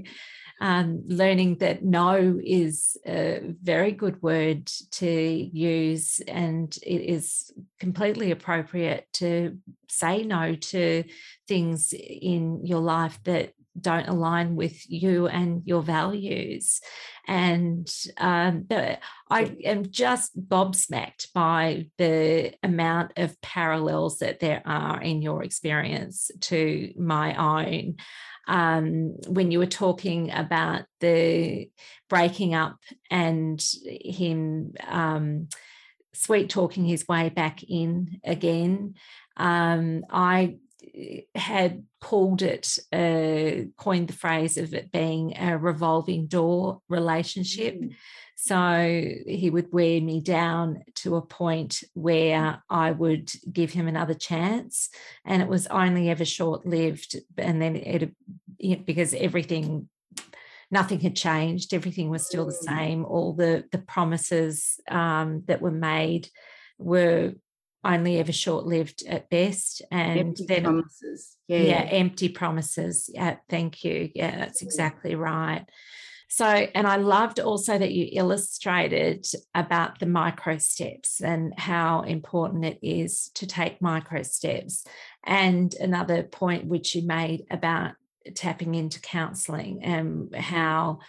[0.60, 8.30] um, learning that no is a very good word to use and it is completely
[8.30, 11.04] appropriate to say no to
[11.48, 16.80] things in your life that don't align with you and your values.
[17.26, 18.66] And um,
[19.30, 26.30] I am just gobsmacked by the amount of parallels that there are in your experience
[26.40, 27.96] to my own.
[28.46, 31.70] Um, when you were talking about the
[32.08, 32.78] breaking up
[33.10, 35.48] and him um,
[36.14, 38.94] sweet talking his way back in again,
[39.36, 40.56] um, I
[41.34, 47.74] had called it, uh, coined the phrase of it being a revolving door relationship.
[47.74, 47.94] Mm.
[48.42, 54.14] So he would wear me down to a point where I would give him another
[54.14, 54.88] chance.
[55.26, 57.16] And it was only ever short lived.
[57.36, 58.14] And then it,
[58.58, 59.90] it, because everything,
[60.70, 62.64] nothing had changed, everything was still the mm.
[62.64, 63.04] same.
[63.04, 66.30] All the, the promises um, that were made
[66.78, 67.34] were
[67.84, 69.82] only ever short lived at best.
[69.90, 71.36] And empty then promises.
[71.46, 71.58] Yeah.
[71.58, 73.10] yeah, empty promises.
[73.12, 74.10] Yeah, thank you.
[74.14, 75.66] Yeah, that's exactly right.
[76.32, 82.64] So, and I loved also that you illustrated about the micro steps and how important
[82.64, 84.84] it is to take micro steps.
[85.26, 87.94] And another point which you made about
[88.36, 91.00] tapping into counseling and how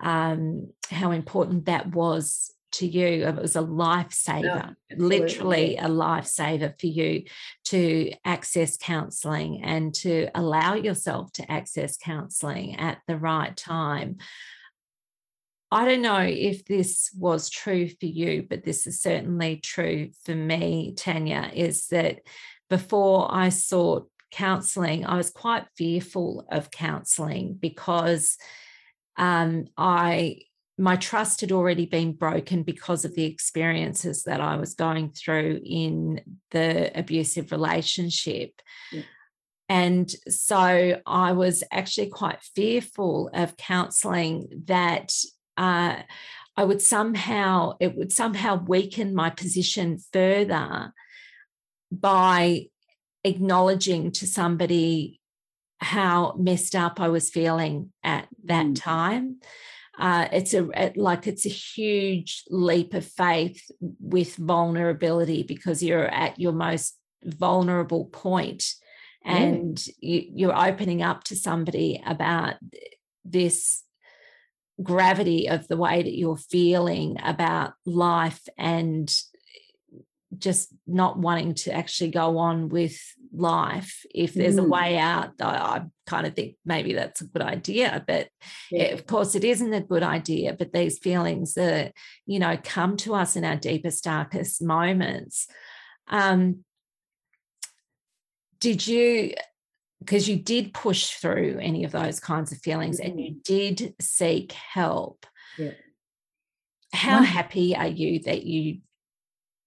[0.00, 3.26] um, how important that was to you.
[3.26, 7.24] It was a lifesaver, yeah, literally a lifesaver for you
[7.64, 14.18] to access counseling and to allow yourself to access counseling at the right time.
[15.70, 20.34] I don't know if this was true for you, but this is certainly true for
[20.34, 22.20] me, Tanya, is that
[22.70, 28.36] before I sought counseling, I was quite fearful of counseling because
[29.16, 30.42] um, I
[30.80, 35.60] my trust had already been broken because of the experiences that I was going through
[35.64, 36.20] in
[36.52, 38.52] the abusive relationship.
[38.92, 39.02] Yeah.
[39.68, 45.12] And so I was actually quite fearful of counseling that
[45.58, 46.02] uh,
[46.56, 50.92] I would somehow, it would somehow weaken my position further
[51.92, 52.66] by
[53.24, 55.20] acknowledging to somebody
[55.80, 58.80] how messed up I was feeling at that mm.
[58.80, 59.40] time
[59.98, 66.38] uh, it's a like it's a huge leap of faith with vulnerability because you're at
[66.38, 68.74] your most vulnerable point
[69.24, 72.54] and you, you're opening up to somebody about
[73.24, 73.82] this
[74.82, 79.14] gravity of the way that you're feeling about life and
[80.36, 83.00] just not wanting to actually go on with
[83.32, 84.64] life if there's mm.
[84.64, 88.28] a way out I, I, kind of think maybe that's a good idea but
[88.70, 88.84] yeah.
[88.84, 91.92] it, of course it isn't a good idea but these feelings that
[92.24, 95.46] you know come to us in our deepest darkest moments
[96.08, 96.64] um
[98.60, 99.34] did you
[100.00, 103.10] because you did push through any of those kinds of feelings mm-hmm.
[103.10, 103.40] and you mm-hmm.
[103.44, 105.26] did seek help
[105.58, 105.72] yeah.
[106.92, 108.78] how happy are you that you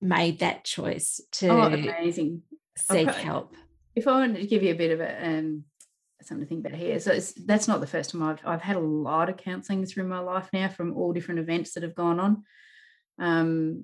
[0.02, 2.42] made that choice to oh, amazing
[2.78, 3.54] seek help.
[3.96, 5.64] If I wanted to give you a bit of a um,
[6.22, 8.80] something to think about here, so that's not the first time I've I've had a
[8.80, 12.44] lot of counselling through my life now from all different events that have gone on,
[13.20, 13.84] um,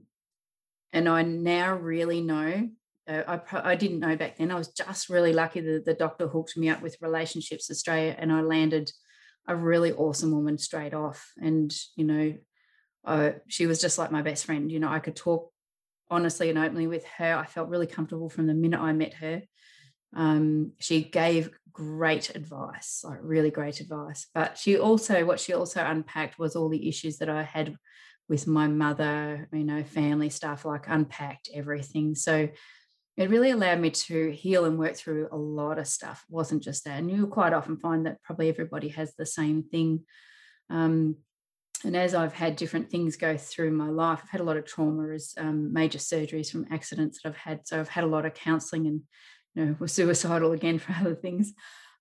[0.93, 2.69] and I now really know.
[3.07, 4.51] I I didn't know back then.
[4.51, 8.31] I was just really lucky that the doctor hooked me up with Relationships Australia, and
[8.31, 8.91] I landed
[9.47, 11.31] a really awesome woman straight off.
[11.41, 14.71] And you know, she was just like my best friend.
[14.71, 15.51] You know, I could talk
[16.09, 17.35] honestly and openly with her.
[17.35, 19.41] I felt really comfortable from the minute I met her.
[20.15, 24.27] Um, she gave great advice, like really great advice.
[24.33, 27.75] But she also, what she also unpacked was all the issues that I had
[28.29, 32.15] with my mother, you know, family stuff, like unpacked everything.
[32.15, 32.49] So
[33.17, 36.23] it really allowed me to heal and work through a lot of stuff.
[36.29, 36.99] It wasn't just that.
[36.99, 40.03] And you'll quite often find that probably everybody has the same thing.
[40.69, 41.15] Um,
[41.83, 44.65] and as I've had different things go through my life, I've had a lot of
[44.65, 47.67] trauma as um, major surgeries from accidents that I've had.
[47.67, 49.01] So I've had a lot of counselling and,
[49.55, 51.53] you know, was suicidal again for other things.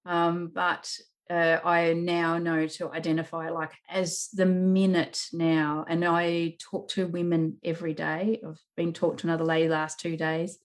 [0.04, 0.90] Um, but
[1.30, 7.08] uh, I now know to identify like as the minute now, and I talk to
[7.08, 8.40] women every day.
[8.46, 10.58] I've been talked to another lady last two days,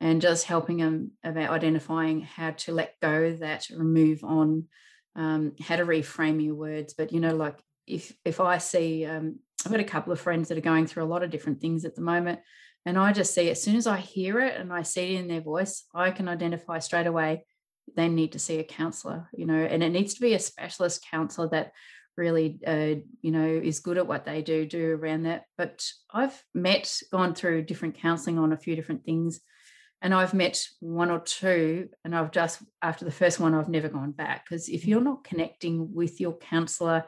[0.00, 4.66] and just helping them about identifying how to let go that, remove on,
[5.14, 6.94] um, how to reframe your words.
[6.94, 10.48] But you know, like if if I see, um, I've got a couple of friends
[10.48, 12.40] that are going through a lot of different things at the moment,
[12.86, 15.28] and I just see as soon as I hear it and I see it in
[15.28, 17.44] their voice, I can identify straight away
[17.96, 21.04] they need to see a counselor you know and it needs to be a specialist
[21.10, 21.72] counselor that
[22.16, 26.42] really uh, you know is good at what they do do around that but i've
[26.54, 29.40] met gone through different counseling on a few different things
[30.02, 33.88] and i've met one or two and i've just after the first one i've never
[33.88, 34.90] gone back because if mm-hmm.
[34.90, 37.04] you're not connecting with your counselor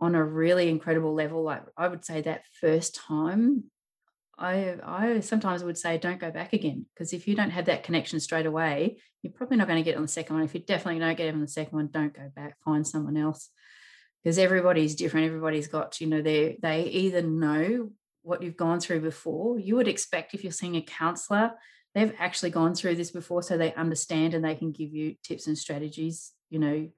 [0.00, 3.64] on a really incredible level like i would say that first time
[4.40, 7.82] I I sometimes would say don't go back again because if you don't have that
[7.82, 10.44] connection straight away, you're probably not going to get on the second one.
[10.44, 12.56] If you definitely don't get on the second one, don't go back.
[12.64, 13.50] Find someone else
[14.22, 15.26] because everybody's different.
[15.26, 17.90] Everybody's got you know they they either know
[18.22, 19.58] what you've gone through before.
[19.58, 21.52] You would expect if you're seeing a counselor,
[21.94, 25.46] they've actually gone through this before, so they understand and they can give you tips
[25.46, 26.32] and strategies.
[26.48, 26.88] You know,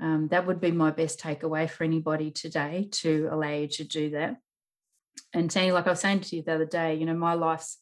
[0.00, 4.10] um, that would be my best takeaway for anybody today to allow you to do
[4.10, 4.36] that
[5.34, 7.78] and saying, like I was saying to you the other day, you know, my life's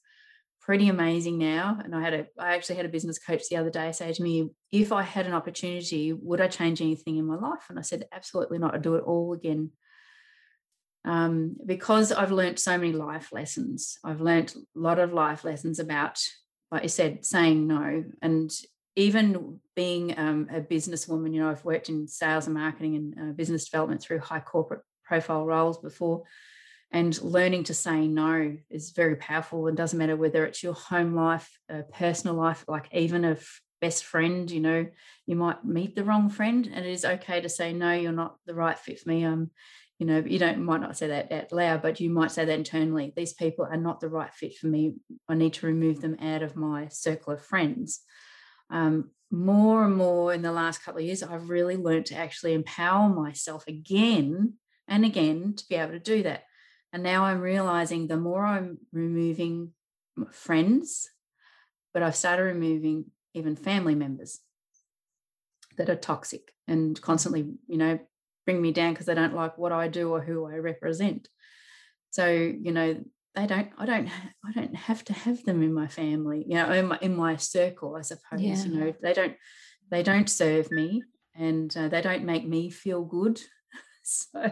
[0.60, 1.78] pretty amazing now.
[1.82, 4.22] And I had a, I actually had a business coach the other day say to
[4.22, 7.66] me, if I had an opportunity, would I change anything in my life?
[7.68, 8.74] And I said, absolutely not.
[8.74, 9.70] I'd do it all again.
[11.04, 13.98] Um, because I've learned so many life lessons.
[14.04, 16.22] I've learned a lot of life lessons about,
[16.70, 18.04] like I said, saying no.
[18.22, 18.50] And
[18.96, 23.32] even being um, a businesswoman, you know, I've worked in sales and marketing and uh,
[23.32, 26.24] business development through high corporate profile roles before
[26.92, 31.14] and learning to say no is very powerful and doesn't matter whether it's your home
[31.14, 33.36] life a personal life like even a
[33.80, 34.86] best friend you know
[35.26, 38.36] you might meet the wrong friend and it is okay to say no you're not
[38.46, 39.50] the right fit for me um
[40.00, 42.58] you know you don't might not say that out loud but you might say that
[42.58, 44.94] internally these people are not the right fit for me.
[45.28, 48.00] I need to remove them out of my circle of friends.
[48.70, 52.52] Um, more and more in the last couple of years i've really learned to actually
[52.52, 54.54] empower myself again
[54.90, 56.42] and again to be able to do that.
[56.92, 59.70] And now I'm realizing the more I'm removing
[60.32, 61.08] friends,
[61.94, 64.40] but I've started removing even family members
[65.78, 68.00] that are toxic and constantly, you know,
[68.44, 71.28] bring me down because they don't like what I do or who I represent.
[72.10, 73.00] So, you know,
[73.36, 74.08] they don't i don't
[74.44, 77.36] i don't have to have them in my family you know in my, in my
[77.36, 78.60] circle i suppose yeah.
[78.64, 79.36] you know they don't
[79.88, 81.00] they don't serve me
[81.36, 83.40] and uh, they don't make me feel good
[84.02, 84.50] so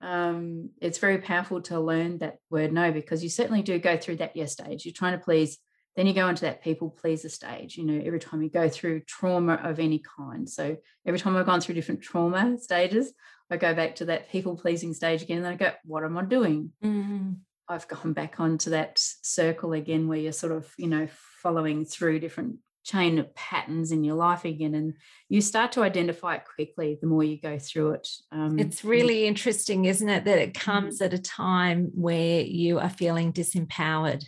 [0.00, 4.16] um, it's very powerful to learn that word no because you certainly do go through
[4.16, 4.84] that yes stage.
[4.84, 5.58] You're trying to please,
[5.96, 9.00] then you go into that people pleaser stage, you know, every time you go through
[9.00, 10.48] trauma of any kind.
[10.48, 13.12] So every time I've gone through different trauma stages,
[13.50, 15.38] I go back to that people pleasing stage again.
[15.38, 16.72] And I go, what am I doing?
[16.84, 17.32] Mm-hmm.
[17.68, 21.08] I've gone back onto that circle again where you're sort of, you know,
[21.42, 24.94] following through different chain of patterns in your life again and
[25.28, 29.26] you start to identify it quickly the more you go through it um, it's really
[29.26, 31.06] interesting isn't it that it comes mm.
[31.06, 34.24] at a time where you are feeling disempowered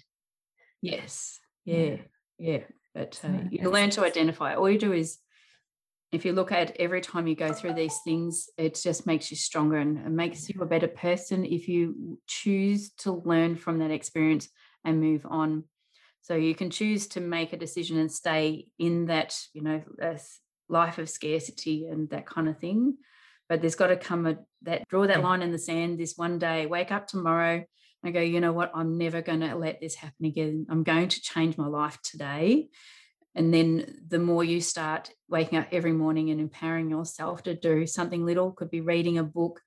[0.82, 1.37] yes
[1.76, 1.96] yeah
[2.38, 2.58] yeah.
[2.94, 4.54] but uh, you learn to identify.
[4.54, 5.18] All you do is
[6.12, 9.36] if you look at every time you go through these things it just makes you
[9.36, 13.90] stronger and, and makes you a better person if you choose to learn from that
[13.90, 14.48] experience
[14.84, 15.64] and move on.
[16.22, 19.82] So you can choose to make a decision and stay in that, you know,
[20.68, 22.96] life of scarcity and that kind of thing.
[23.48, 26.38] But there's got to come a that draw that line in the sand this one
[26.38, 27.64] day, wake up tomorrow
[28.04, 30.66] and go, you know what, I'm never going to let this happen again.
[30.70, 32.68] I'm going to change my life today.
[33.34, 37.86] And then the more you start waking up every morning and empowering yourself to do
[37.86, 39.60] something little, could be reading a book.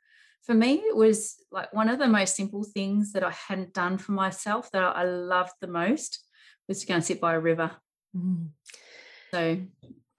[0.44, 3.98] For me, it was like one of the most simple things that I hadn't done
[3.98, 6.26] for myself that I loved the most
[6.68, 7.72] was to go and sit by a river.
[8.16, 8.50] Mm.
[9.32, 9.58] So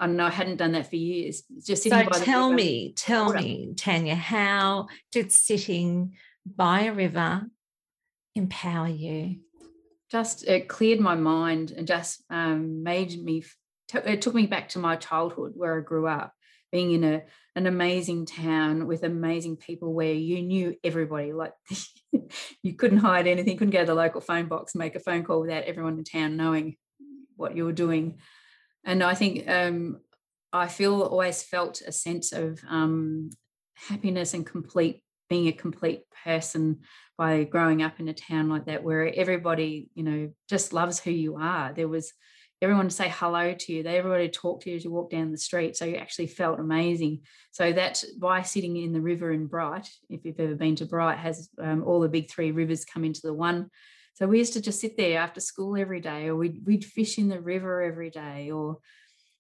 [0.01, 1.43] I don't know, I hadn't done that for years.
[1.65, 7.47] Just sitting so by tell me, tell me, Tanya, how did sitting by a river
[8.35, 9.41] empower you?
[10.13, 13.43] just it cleared my mind and just um, made me
[13.95, 16.33] it took me back to my childhood where I grew up,
[16.71, 17.23] being in a
[17.57, 21.33] an amazing town with amazing people where you knew everybody.
[21.33, 21.53] Like
[22.63, 25.41] you couldn't hide anything, couldn't go to the local phone box make a phone call
[25.41, 26.77] without everyone in town knowing
[27.37, 28.19] what you were doing.
[28.85, 30.01] And I think um,
[30.53, 33.31] I feel always felt a sense of um,
[33.75, 36.81] happiness and complete being a complete person
[37.23, 41.13] by growing up in a town like that where everybody you know just loves who
[41.13, 41.73] you are.
[41.73, 42.13] There was
[42.61, 43.85] everyone to say hello to you.
[43.85, 46.59] They everybody talked to you as you walk down the street so you actually felt
[46.59, 47.21] amazing.
[47.53, 51.19] So that by sitting in the river in bright if you've ever been to bright
[51.19, 53.71] has um, all the big three rivers come into the one.
[54.15, 57.19] So we used to just sit there after school every day or we'd, we'd fish
[57.19, 58.79] in the river every day or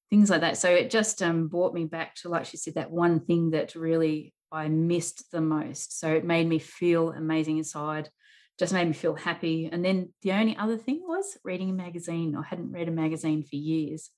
[0.08, 0.56] things like that.
[0.56, 3.74] So it just um, brought me back to like she said that one thing that
[3.74, 5.98] really I missed the most.
[5.98, 8.10] So it made me feel amazing inside,
[8.58, 9.68] just made me feel happy.
[9.72, 12.36] And then the only other thing was reading a magazine.
[12.36, 14.10] I hadn't read a magazine for years.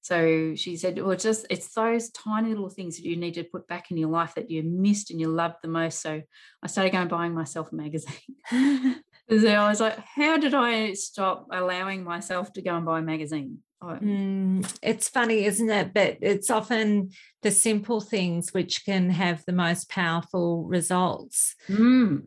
[0.00, 3.66] So she said, well, just it's those tiny little things that you need to put
[3.66, 6.02] back in your life that you missed and you loved the most.
[6.02, 6.20] So
[6.62, 8.12] I started going buying myself a magazine.
[8.50, 13.02] so I was like, how did I stop allowing myself to go and buy a
[13.02, 13.60] magazine?
[13.84, 15.92] Mm, it's funny, isn't it?
[15.94, 17.10] But it's often
[17.42, 21.54] the simple things which can have the most powerful results.
[21.68, 22.24] Mm.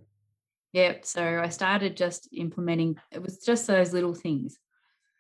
[0.73, 1.05] Yep.
[1.05, 4.57] So I started just implementing, it was just those little things.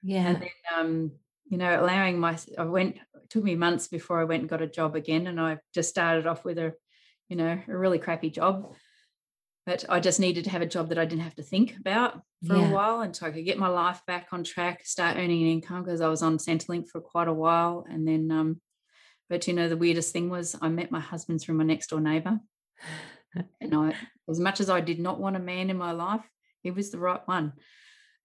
[0.03, 0.27] Yeah.
[0.27, 1.11] And then, um,
[1.49, 4.61] you know, allowing my, I went, it took me months before I went and got
[4.61, 5.27] a job again.
[5.27, 6.73] And I just started off with a,
[7.29, 8.73] you know, a really crappy job
[9.67, 12.21] but I just needed to have a job that I didn't have to think about
[12.47, 12.69] for yeah.
[12.69, 15.83] a while until I could get my life back on track, start earning an income
[15.83, 17.85] because I was on Centrelink for quite a while.
[17.89, 18.61] And then, um,
[19.29, 21.99] but you know, the weirdest thing was I met my husband through my next door
[21.99, 22.39] neighbor.
[23.59, 23.93] and I,
[24.29, 26.23] as much as I did not want a man in my life,
[26.63, 27.51] he was the right one.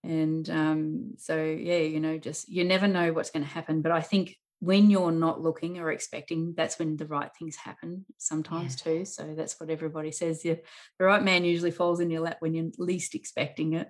[0.05, 3.83] And um, so, yeah, you know, just you never know what's going to happen.
[3.83, 8.05] But I think when you're not looking or expecting, that's when the right things happen
[8.17, 8.93] sometimes yeah.
[8.93, 9.05] too.
[9.05, 10.45] So that's what everybody says.
[10.45, 10.55] Yeah,
[11.01, 13.89] the right man usually falls in your lap when you're least expecting it.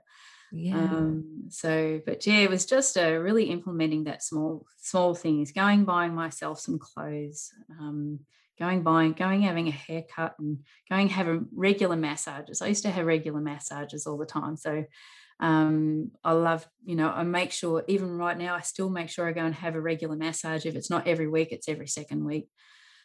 [0.51, 0.77] Yeah.
[0.79, 5.85] Um, so, but yeah, it was just a really implementing that small, small things, going
[5.85, 8.21] buying myself some clothes, um,
[8.59, 12.63] going buying, going having a haircut and going having regular massages.
[12.63, 14.57] I used to have regular massages all the time.
[14.57, 14.87] So
[15.43, 19.27] um, I love, you know, I make sure even right now, I still make sure
[19.27, 20.65] I go and have a regular massage.
[20.65, 22.47] If it's not every week, it's every second week.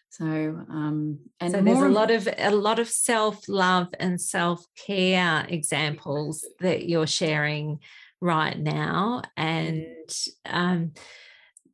[0.09, 4.63] So, um, and so there's a lot of a lot of self love and self
[4.85, 7.79] care examples that you're sharing
[8.21, 9.87] right now, and
[10.45, 10.91] um,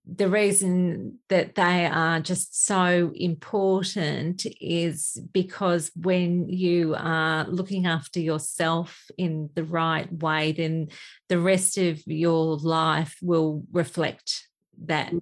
[0.05, 8.19] the reason that they are just so important is because when you are looking after
[8.19, 10.89] yourself in the right way, then
[11.29, 14.47] the rest of your life will reflect
[14.85, 15.13] that.
[15.13, 15.21] Mm.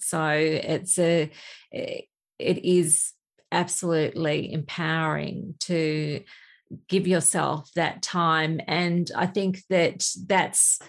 [0.00, 1.30] So it's a,
[1.70, 3.12] it is
[3.52, 6.24] absolutely empowering to
[6.88, 8.60] give yourself that time.
[8.66, 10.80] And I think that that's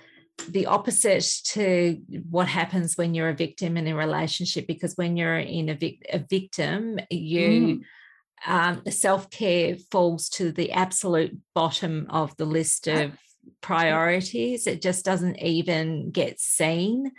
[0.49, 5.37] the opposite to what happens when you're a victim in a relationship because when you're
[5.37, 7.81] in a, vic- a victim you
[8.47, 8.51] mm.
[8.51, 13.11] um, self-care falls to the absolute bottom of the list of
[13.61, 17.11] priorities it just doesn't even get seen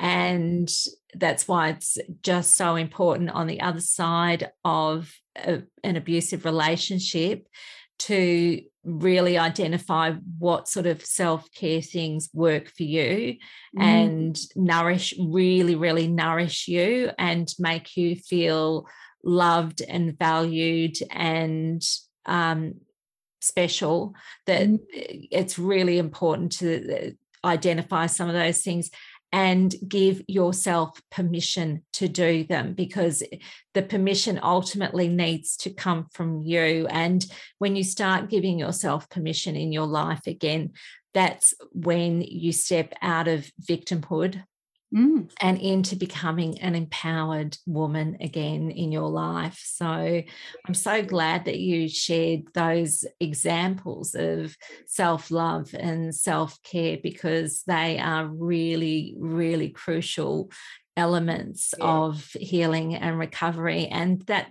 [0.00, 0.70] and
[1.14, 7.46] that's why it's just so important on the other side of a, an abusive relationship
[7.98, 13.36] to really identify what sort of self-care things work for you
[13.76, 13.82] mm.
[13.82, 18.86] and nourish really really nourish you and make you feel
[19.22, 21.82] loved and valued and
[22.24, 22.74] um,
[23.40, 24.14] special
[24.46, 24.78] that mm.
[25.30, 27.10] it's really important to uh,
[27.44, 28.90] identify some of those things
[29.32, 33.22] and give yourself permission to do them because
[33.74, 36.86] the permission ultimately needs to come from you.
[36.88, 37.24] And
[37.58, 40.72] when you start giving yourself permission in your life again,
[41.14, 44.42] that's when you step out of victimhood
[44.92, 45.30] Mm.
[45.40, 49.62] and into becoming an empowered woman again in your life.
[49.64, 56.98] So I'm so glad that you shared those examples of self love and self care
[57.00, 60.50] because they are really, really crucial
[60.96, 61.84] elements yeah.
[61.86, 63.86] of healing and recovery.
[63.86, 64.48] And that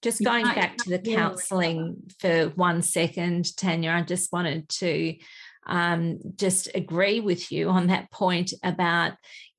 [0.00, 5.14] just going back to the counseling for one second, Tanya, I just wanted to
[5.66, 9.12] um, just agree with you on that point about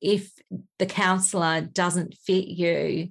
[0.06, 0.32] if
[0.80, 3.10] the counselor doesn't fit you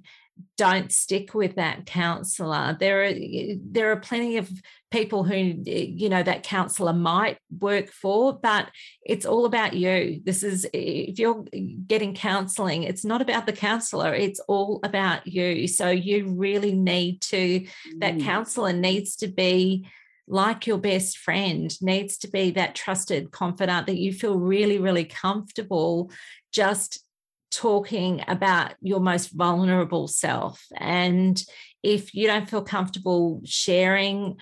[0.57, 3.13] don't stick with that counselor there are
[3.61, 4.49] there are plenty of
[4.95, 5.35] people who
[5.65, 8.69] you know that counselor might work for but
[9.05, 10.21] it's all about you.
[10.23, 11.43] This is if you're
[11.85, 15.67] getting counseling it's not about the counselor it's all about you.
[15.67, 17.67] So you really need to mm.
[17.99, 19.85] that counselor needs to be
[20.27, 25.05] like your best friend needs to be that trusted confidant that you feel really really
[25.05, 26.09] comfortable
[26.55, 27.05] just
[27.51, 30.65] talking about your most vulnerable self.
[30.75, 31.41] And
[31.83, 34.37] if you don't feel comfortable sharing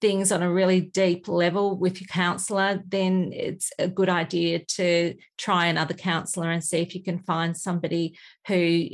[0.00, 5.14] things on a really deep level with your counselor, then it's a good idea to
[5.36, 8.88] try another counselor and see if you can find somebody who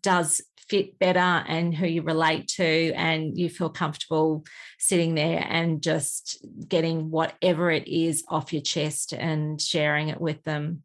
[0.00, 4.44] does fit better and who you relate to and you feel comfortable
[4.78, 10.42] sitting there and just getting whatever it is off your chest and sharing it with
[10.44, 10.84] them.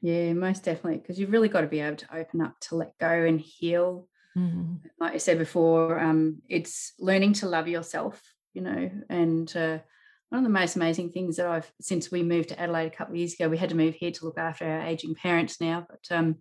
[0.00, 0.98] Yeah, most definitely.
[0.98, 4.08] Because you've really got to be able to open up to let go and heal.
[4.36, 4.86] Mm-hmm.
[5.00, 8.22] Like I said before, um, it's learning to love yourself,
[8.54, 9.78] you know, and uh,
[10.28, 13.14] one of the most amazing things that I've since we moved to Adelaide a couple
[13.14, 15.86] of years ago, we had to move here to look after our aging parents now,
[15.88, 16.36] but um,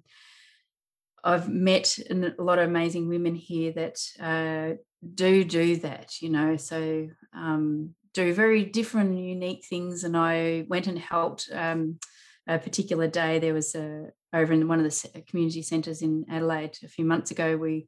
[1.23, 4.77] I've met a lot of amazing women here that uh,
[5.15, 10.03] do do that, you know, so um, do very different, unique things.
[10.03, 11.99] And I went and helped um,
[12.47, 16.77] a particular day, there was a over in one of the community centres in Adelaide
[16.83, 17.57] a few months ago.
[17.57, 17.87] We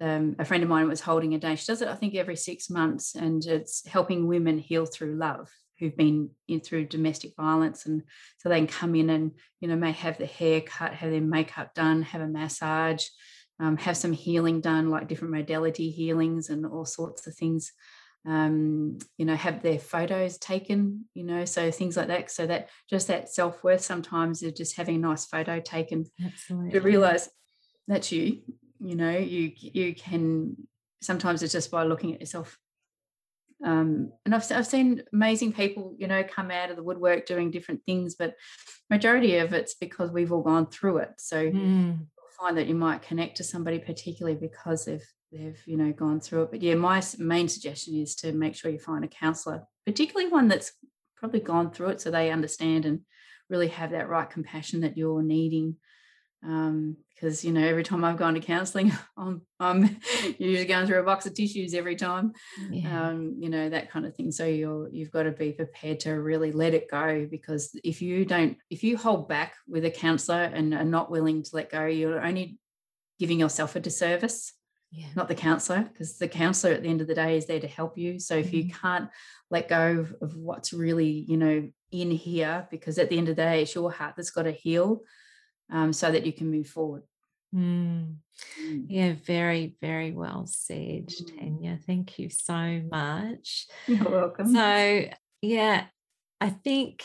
[0.00, 1.54] um, a friend of mine was holding a day.
[1.54, 5.48] She does it, I think, every six months, and it's helping women heal through love
[5.78, 8.02] who've been in through domestic violence, and
[8.38, 11.20] so they can come in and you know may have their hair cut, have their
[11.20, 13.06] makeup done, have a massage,
[13.60, 17.72] um, have some healing done, like different modality healings and all sorts of things
[18.26, 22.30] um, you know, have their photos taken, you know, so things like that.
[22.30, 26.70] So that just that self worth sometimes is just having a nice photo taken Absolutely.
[26.72, 27.28] to realize
[27.86, 28.40] that's you.
[28.80, 30.56] You know, you you can
[31.02, 32.58] sometimes it's just by looking at yourself.
[33.64, 37.50] Um, and I've I've seen amazing people, you know, come out of the woodwork doing
[37.50, 38.34] different things, but
[38.90, 41.12] majority of it's because we've all gone through it.
[41.18, 41.98] So mm.
[42.38, 46.42] find that you might connect to somebody particularly because they've they've you know gone through
[46.42, 50.30] it but yeah my main suggestion is to make sure you find a counselor particularly
[50.30, 50.72] one that's
[51.16, 53.00] probably gone through it so they understand and
[53.50, 55.76] really have that right compassion that you're needing
[56.44, 59.96] um, because you know every time I've gone to counselling, I'm, I'm
[60.38, 62.32] usually going through a box of tissues every time,
[62.70, 63.08] yeah.
[63.08, 64.30] um, you know that kind of thing.
[64.30, 68.26] So you're you've got to be prepared to really let it go because if you
[68.26, 71.86] don't, if you hold back with a counsellor and are not willing to let go,
[71.86, 72.58] you're only
[73.18, 74.52] giving yourself a disservice
[74.94, 75.06] yeah.
[75.16, 77.66] not the counselor, because the counselor at the end of the day is there to
[77.66, 78.20] help you.
[78.20, 78.56] So if mm-hmm.
[78.56, 79.10] you can't
[79.50, 83.42] let go of, what's really, you know, in here, because at the end of the
[83.42, 85.00] day, it's your heart that's got to heal
[85.70, 87.02] um, so that you can move forward.
[87.54, 88.16] Mm.
[88.60, 88.86] Mm.
[88.88, 91.38] Yeah, very, very well said, mm.
[91.38, 91.78] Tanya.
[91.86, 93.66] Thank you so much.
[93.86, 94.52] You're welcome.
[94.52, 95.04] So,
[95.40, 95.84] yeah,
[96.40, 97.04] I think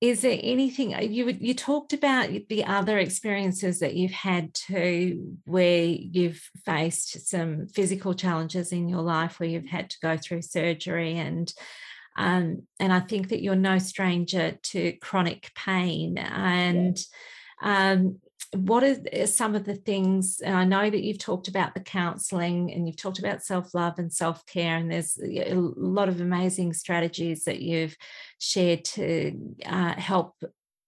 [0.00, 5.36] is there anything uh, you you talked about the other experiences that you've had too
[5.44, 10.42] where you've faced some physical challenges in your life where you've had to go through
[10.42, 11.52] surgery and
[12.16, 16.98] um, and I think that you're no stranger to chronic pain and
[17.62, 18.20] um,
[18.52, 22.72] what are some of the things and i know that you've talked about the counseling
[22.72, 27.60] and you've talked about self-love and self-care and there's a lot of amazing strategies that
[27.60, 27.96] you've
[28.38, 30.34] shared to uh, help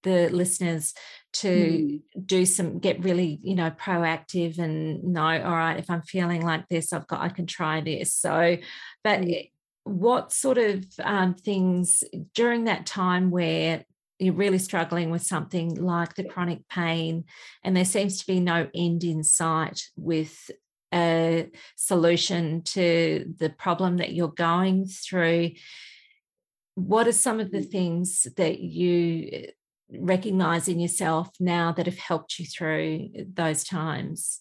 [0.03, 0.93] the listeners
[1.33, 2.01] to mm.
[2.27, 6.69] do some get really you know proactive and know all right if i'm feeling like
[6.69, 8.57] this i've got i can try this so
[9.05, 9.51] but mm.
[9.85, 12.03] what sort of um, things
[12.35, 13.85] during that time where
[14.27, 17.25] you're really struggling with something like the chronic pain,
[17.63, 20.51] and there seems to be no end in sight with
[20.93, 25.51] a solution to the problem that you're going through.
[26.75, 27.71] What are some of the mm.
[27.71, 29.47] things that you eh,
[29.91, 34.41] recognize in yourself now that have helped you through those times?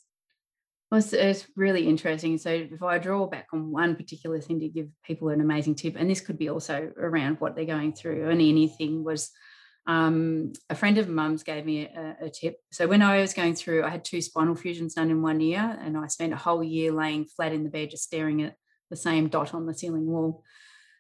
[0.90, 2.38] Well, it's, it's, really interesting.
[2.38, 5.96] So, if I draw back on one particular thing to give people an amazing tip,
[5.98, 9.32] and this could be also around what they're going through, only anything was
[9.88, 12.58] um, a friend of mum's gave me a, a, tip.
[12.72, 15.78] So when I was going through, I had two spinal fusions done in one year,
[15.82, 18.56] and I spent a whole year laying flat in the bed, just staring at
[18.90, 20.44] the same dot on the ceiling wall.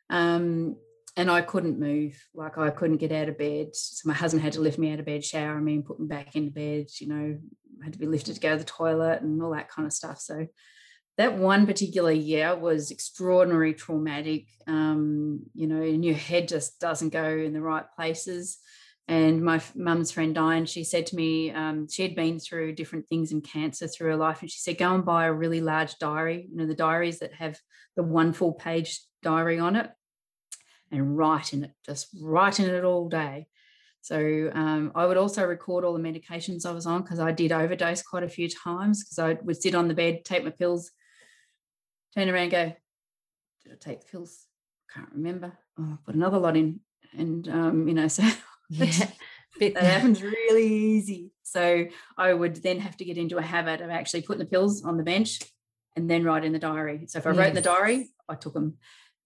[0.10, 0.78] Um,
[1.16, 3.76] and I couldn't move, like I couldn't get out of bed.
[3.76, 6.08] So my husband had to lift me out of bed, shower me, and put me
[6.08, 6.88] back into bed.
[7.00, 7.38] You know,
[7.82, 9.94] I had to be lifted to go to the toilet and all that kind of
[9.94, 10.20] stuff.
[10.20, 10.48] So
[11.18, 17.10] that one particular year was extraordinary traumatic um, you know and your head just doesn't
[17.10, 18.60] go in the right places
[19.08, 23.10] and my mum's friend Diane, she said to me, um, she had been through different
[23.10, 24.42] things in cancer through her life.
[24.42, 27.34] And she said, go and buy a really large diary, you know, the diaries that
[27.34, 27.60] have
[27.98, 29.90] the one full page diary on it
[30.92, 33.48] and write in it, just write in it all day.
[34.02, 37.52] So um, I would also record all the medications I was on because I did
[37.52, 40.90] overdose quite a few times because I would sit on the bed, take my pills,
[42.16, 42.74] turn around, go,
[43.64, 44.46] did I take the pills?
[44.94, 45.54] Can't remember.
[45.80, 46.80] Oh, I put another lot in.
[47.18, 48.24] And, um, you know, so
[48.70, 49.08] yeah,
[49.60, 51.32] that happens really easy.
[51.44, 51.86] So
[52.18, 54.98] I would then have to get into a habit of actually putting the pills on
[54.98, 55.40] the bench
[55.96, 57.06] and then write in the diary.
[57.08, 57.38] So if I yes.
[57.38, 58.78] wrote in the diary, I took them.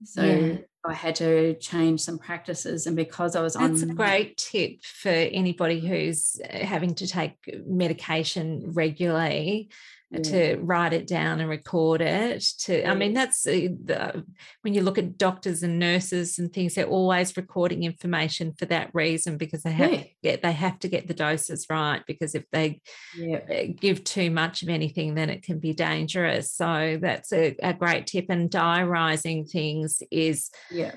[0.03, 0.57] So yeah.
[0.83, 2.87] I had to change some practices.
[2.87, 3.71] And because I was That's on.
[3.73, 9.69] That's a great tip for anybody who's uh, having to take medication regularly
[10.11, 10.19] yeah.
[10.19, 14.23] to write it down and record it to i mean that's uh, the,
[14.61, 18.89] when you look at doctors and nurses and things they're always recording information for that
[18.93, 20.01] reason because they have yeah.
[20.01, 22.81] to get they have to get the doses right because if they
[23.17, 23.39] yeah.
[23.49, 27.73] Uh, give too much of anything then it can be dangerous so that's a, a
[27.73, 30.95] great tip and diarising things is yeah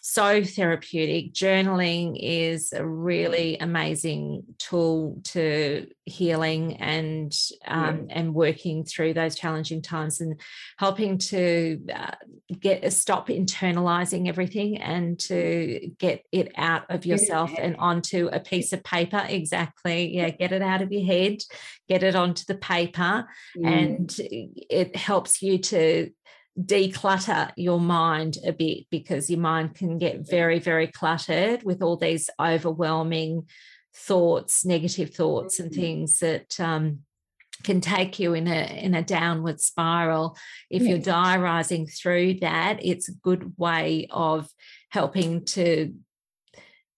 [0.00, 1.32] so therapeutic.
[1.32, 7.36] Journaling is a really amazing tool to healing and
[7.66, 8.14] um, yeah.
[8.16, 10.40] and working through those challenging times and
[10.78, 12.10] helping to uh,
[12.58, 18.72] get stop internalizing everything and to get it out of yourself and onto a piece
[18.72, 19.24] of paper.
[19.28, 20.30] Exactly, yeah.
[20.30, 21.38] Get it out of your head,
[21.88, 23.26] get it onto the paper,
[23.56, 23.66] mm.
[23.66, 26.10] and it helps you to
[26.58, 31.96] declutter your mind a bit because your mind can get very, very cluttered with all
[31.96, 33.46] these overwhelming
[33.94, 35.80] thoughts, negative thoughts, and mm-hmm.
[35.80, 37.00] things that um,
[37.62, 40.36] can take you in a in a downward spiral.
[40.70, 40.88] If yes.
[40.88, 44.48] you're diarising through that, it's a good way of
[44.90, 45.94] helping to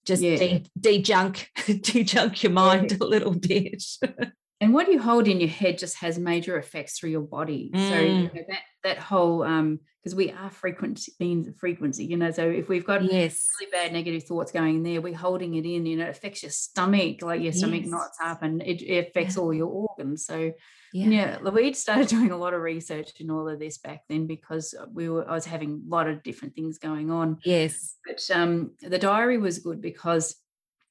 [0.05, 0.37] just yeah.
[0.37, 2.99] de- de-junk de-junk your mind yeah.
[3.01, 3.83] a little bit.
[4.63, 7.71] and what you hold in your head just has major effects through your body.
[7.75, 7.89] Mm.
[7.89, 12.17] So you know, that that whole um because we are frequency beings of frequency, you
[12.17, 12.31] know.
[12.31, 13.47] So if we've got yes.
[13.61, 16.51] really bad negative thoughts going there, we're holding it in, you know, it affects your
[16.51, 19.43] stomach, like your stomach knots up and it, it affects yeah.
[19.43, 20.27] all your organs.
[20.27, 20.53] So
[20.93, 21.07] yeah.
[21.07, 24.75] yeah, Louise started doing a lot of research in all of this back then because
[24.93, 27.39] we were I was having a lot of different things going on.
[27.45, 27.97] Yes.
[28.07, 30.37] But um the diary was good because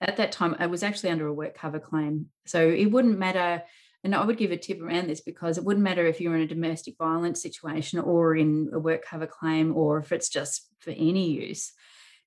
[0.02, 2.28] at that time I was actually under a work cover claim.
[2.46, 3.64] So it wouldn't matter
[4.04, 6.42] and I would give a tip around this because it wouldn't matter if you're in
[6.42, 10.90] a domestic violence situation or in a work cover claim or if it's just for
[10.90, 11.72] any use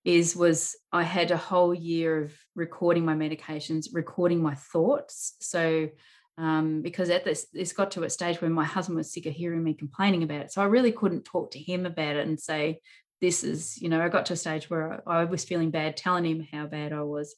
[0.04, 5.34] is was I had a whole year of recording my medications, recording my thoughts.
[5.40, 5.88] So
[6.36, 9.32] um, because at this, this got to a stage where my husband was sick of
[9.32, 10.52] hearing me complaining about it.
[10.52, 12.80] So I really couldn't talk to him about it and say,
[13.20, 15.96] this is, you know, I got to a stage where I, I was feeling bad,
[15.96, 17.34] telling him how bad I was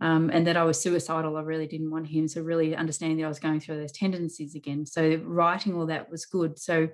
[0.00, 1.36] um, and that I was suicidal.
[1.36, 2.28] I really didn't want him.
[2.28, 4.86] So, really understanding that I was going through those tendencies again.
[4.86, 6.58] So, writing all that was good.
[6.58, 6.88] So,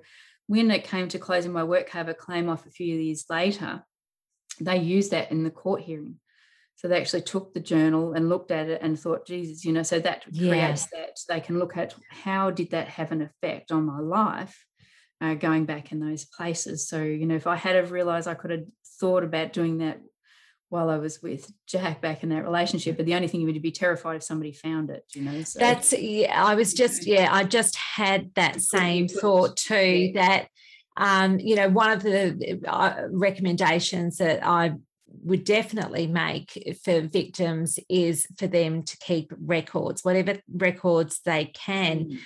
[0.47, 3.83] when it came to closing my work cover claim off a few years later,
[4.59, 6.19] they used that in the court hearing.
[6.75, 9.83] So they actually took the journal and looked at it and thought, Jesus, you know,
[9.83, 10.99] so that creates yeah.
[10.99, 14.65] that they can look at how did that have an effect on my life
[15.21, 16.87] uh, going back in those places.
[16.89, 18.65] So, you know, if I had have realized I could have
[18.99, 20.01] thought about doing that
[20.73, 22.97] while I was with Jack back in that relationship.
[22.97, 25.43] But the only thing you would be terrified if somebody found it, you know.
[25.43, 30.47] So, That's yeah, I was just, yeah, I just had that same thought too, that
[30.97, 34.73] um, you know, one of the uh, recommendations that I
[35.23, 42.05] would definitely make for victims is for them to keep records, whatever records they can,
[42.05, 42.17] mm.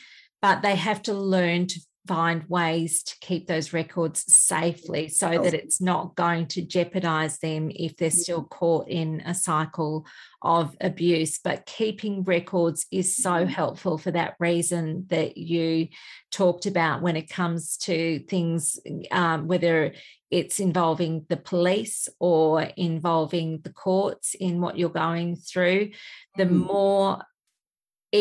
[0.42, 5.54] but they have to learn to find ways to keep those records safely so that
[5.54, 10.06] it's not going to jeopardize them if they're still caught in a cycle
[10.42, 11.40] of abuse.
[11.44, 13.50] But keeping records is so mm-hmm.
[13.50, 15.90] helpful for that reason that you
[16.32, 18.80] talked about when it comes to things,
[19.12, 19.94] um, whether
[20.30, 25.92] it's involving the police or involving the courts in what you're going through,
[26.36, 26.66] the mm.
[26.68, 27.22] more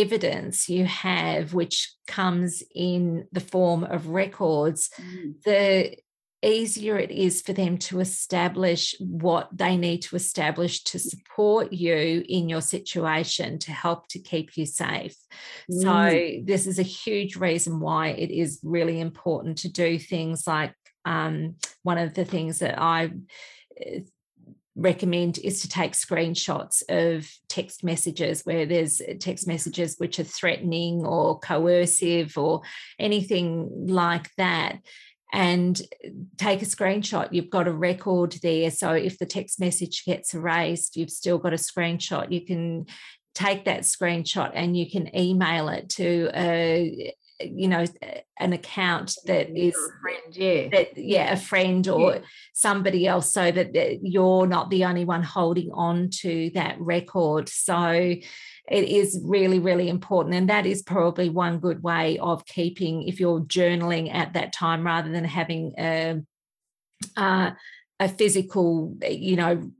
[0.00, 5.42] evidence you have, which comes in the form of records, mm.
[5.44, 5.96] the
[6.42, 12.24] easier it is for them to establish what they need to establish to support you
[12.28, 15.16] in your situation to help to keep you safe.
[15.70, 15.82] Mm.
[15.82, 20.74] So, this is a huge reason why it is really important to do things like
[21.04, 23.12] um, one of the things that I
[23.80, 24.00] eh,
[24.76, 31.04] recommend is to take screenshots of text messages where there's text messages which are threatening
[31.04, 32.60] or coercive or
[32.98, 34.78] anything like that
[35.32, 35.80] and
[36.36, 37.32] take a screenshot.
[37.32, 38.70] You've got a record there.
[38.70, 42.30] So if the text message gets erased, you've still got a screenshot.
[42.30, 42.86] You can
[43.34, 47.84] take that screenshot and you can email it to a you know
[48.38, 52.18] an account that is a friend yeah that yeah a friend or yeah.
[52.54, 58.14] somebody else so that you're not the only one holding on to that record so
[58.68, 60.34] it is really, really important.
[60.34, 64.84] And that is probably one good way of keeping, if you're journaling at that time
[64.84, 66.20] rather than having a,
[67.16, 67.50] uh,
[67.98, 69.70] a physical, you know,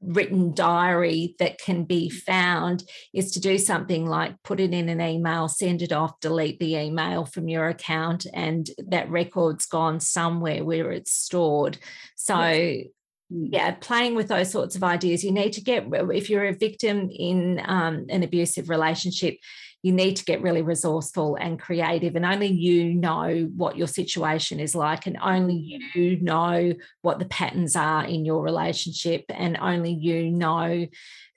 [0.00, 2.82] written diary that can be found
[3.12, 6.76] is to do something like put it in an email, send it off, delete the
[6.76, 11.76] email from your account, and that record's gone somewhere where it's stored.
[12.16, 12.82] So
[13.30, 17.08] yeah playing with those sorts of ideas you need to get if you're a victim
[17.12, 19.36] in um, an abusive relationship
[19.82, 24.60] you need to get really resourceful and creative and only you know what your situation
[24.60, 26.72] is like and only you know
[27.02, 30.86] what the patterns are in your relationship and only you know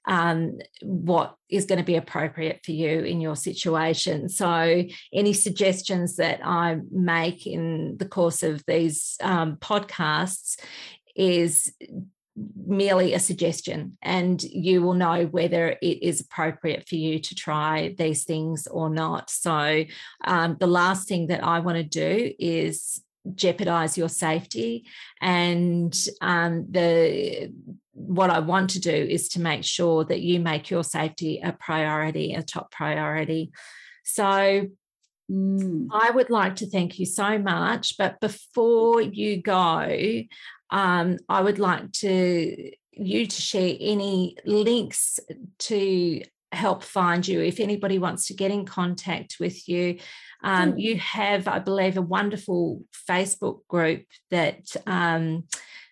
[0.06, 4.28] um, what is going to be appropriate for you in your situation.
[4.28, 4.84] So,
[5.14, 10.60] any suggestions that I make in the course of these um, podcasts
[11.16, 11.72] is
[12.36, 17.93] merely a suggestion and you will know whether it is appropriate for you to try
[17.97, 19.29] these things or not.
[19.29, 19.84] So
[20.25, 23.01] um, the last thing that i want to do is
[23.36, 24.86] jeopardize your safety
[25.21, 27.51] and um, the
[27.93, 31.53] what i want to do is to make sure that you make your safety a
[31.53, 33.51] priority a top priority.
[34.03, 34.67] So
[35.32, 35.88] mm.
[35.91, 37.97] I would like to thank you so much.
[37.97, 40.24] But before you go,
[40.69, 45.19] um, I would like to you to share any links
[45.57, 46.21] to
[46.51, 49.97] help find you if anybody wants to get in contact with you.
[50.43, 55.45] Um, you have, I believe, a wonderful Facebook group that um,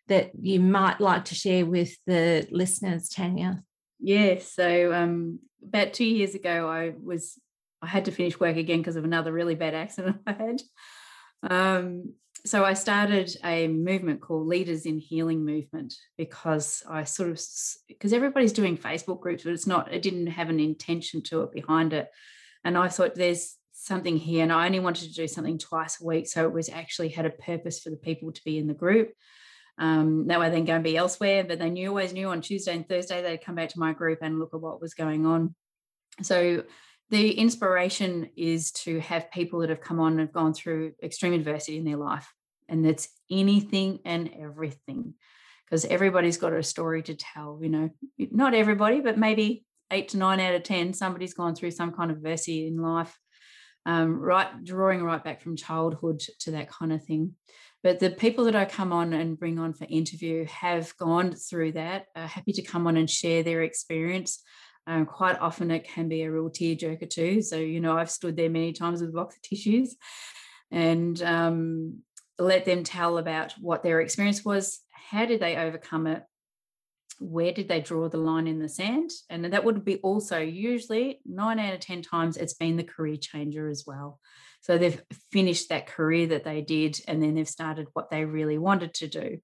[0.08, 3.64] that you might like to share with the listeners, Tanya.
[4.00, 4.40] Yeah.
[4.40, 7.40] So um, about two years ago, I was
[7.82, 10.62] I had to finish work again because of another really bad accident I had.
[11.44, 12.14] Um,
[12.46, 17.40] so I started a movement called Leaders in Healing Movement because I sort of
[17.88, 19.94] because everybody's doing Facebook groups, but it's not.
[19.94, 22.10] It didn't have an intention to it behind it,
[22.64, 26.06] and I thought there's something here, and I only wanted to do something twice a
[26.06, 28.74] week, so it was actually had a purpose for the people to be in the
[28.74, 29.12] group.
[29.78, 32.76] Um, that way, then go and be elsewhere, but they knew always knew on Tuesday
[32.76, 35.56] and Thursday they'd come back to my group and look at what was going on.
[36.22, 36.64] So
[37.12, 41.34] the inspiration is to have people that have come on and have gone through extreme
[41.34, 42.34] adversity in their life.
[42.70, 45.14] And that's anything and everything.
[45.66, 50.18] Because everybody's got a story to tell, you know, not everybody, but maybe eight to
[50.18, 53.18] nine out of 10, somebody's gone through some kind of adversity in life,
[53.86, 57.36] um, right, drawing right back from childhood to that kind of thing.
[57.84, 61.74] But the people that I come on and bring on for interview have gone through
[61.74, 64.42] that, are happy to come on and share their experience
[64.88, 67.42] um, quite often it can be a real tearjerker too.
[67.42, 69.96] So, you know, I've stood there many times with a box of tissues
[70.72, 72.00] and um,
[72.40, 74.80] let them tell about what their experience was.
[74.90, 76.24] How did they overcome it?
[77.20, 79.12] Where did they draw the line in the sand?
[79.30, 83.18] And that would be also usually nine out of 10 times it's been the career
[83.18, 84.20] changer as well.
[84.62, 85.02] So they've
[85.32, 89.08] finished that career that they did and then they've started what they really wanted to
[89.08, 89.38] do.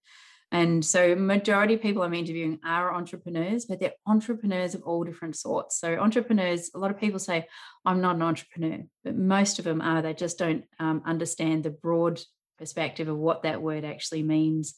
[0.51, 5.35] And so majority of people I'm interviewing are entrepreneurs, but they're entrepreneurs of all different
[5.35, 5.77] sorts.
[5.79, 7.47] So entrepreneurs, a lot of people say,
[7.85, 10.01] I'm not an entrepreneur, but most of them are.
[10.01, 12.21] They just don't um, understand the broad
[12.57, 14.75] perspective of what that word actually means.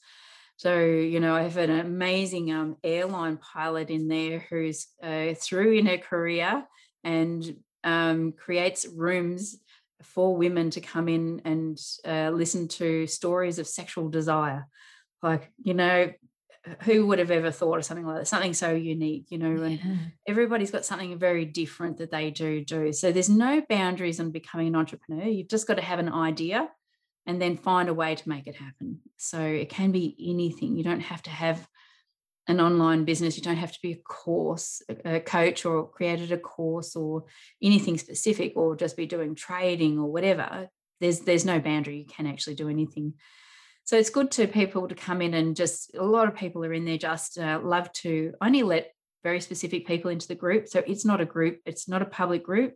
[0.57, 5.73] So, you know, I have an amazing um, airline pilot in there who's uh, through
[5.73, 6.65] in her career
[7.03, 9.55] and um, creates rooms
[10.01, 14.67] for women to come in and uh, listen to stories of sexual desire
[15.21, 16.11] like you know
[16.83, 18.27] who would have ever thought of something like that?
[18.27, 19.95] Something so unique you know and yeah.
[20.27, 22.91] everybody's got something very different that they do do.
[22.93, 25.25] So there's no boundaries on becoming an entrepreneur.
[25.25, 26.69] You've just got to have an idea
[27.25, 28.99] and then find a way to make it happen.
[29.17, 30.75] So it can be anything.
[30.75, 31.67] You don't have to have
[32.47, 33.37] an online business.
[33.37, 37.25] You don't have to be a course a coach or created a course or
[37.61, 40.67] anything specific or just be doing trading or whatever.
[40.99, 41.99] There's there's no boundary.
[41.99, 43.13] You can actually do anything
[43.89, 46.73] so it's good to people to come in and just a lot of people are
[46.73, 48.91] in there just uh, love to only let
[49.23, 50.67] very specific people into the group.
[50.67, 52.75] So it's not a group, it's not a public group,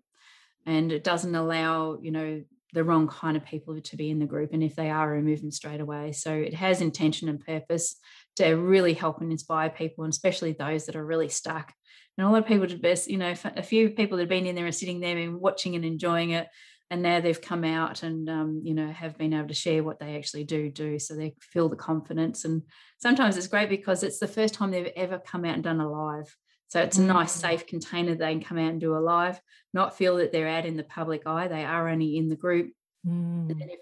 [0.66, 2.42] and it doesn't allow you know
[2.74, 4.54] the wrong kind of people to be in the group.
[4.54, 6.14] And if they are, remove them straight away.
[6.14, 7.96] So it has intention and purpose
[8.38, 11.72] to really help and inspire people, and especially those that are really stuck.
[12.18, 14.56] And a lot of people, best, you know, a few people that have been in
[14.56, 16.48] there are sitting there and watching and enjoying it
[16.94, 20.00] and now they've come out and um, you know have been able to share what
[20.00, 22.62] they actually do do so they feel the confidence and
[23.00, 25.92] sometimes it's great because it's the first time they've ever come out and done a
[25.92, 26.38] live
[26.68, 27.42] so it's a nice mm.
[27.42, 29.42] safe container they can come out and do a live
[29.74, 32.72] not feel that they're out in the public eye they are only in the group
[33.06, 33.50] mm.
[33.50, 33.80] and if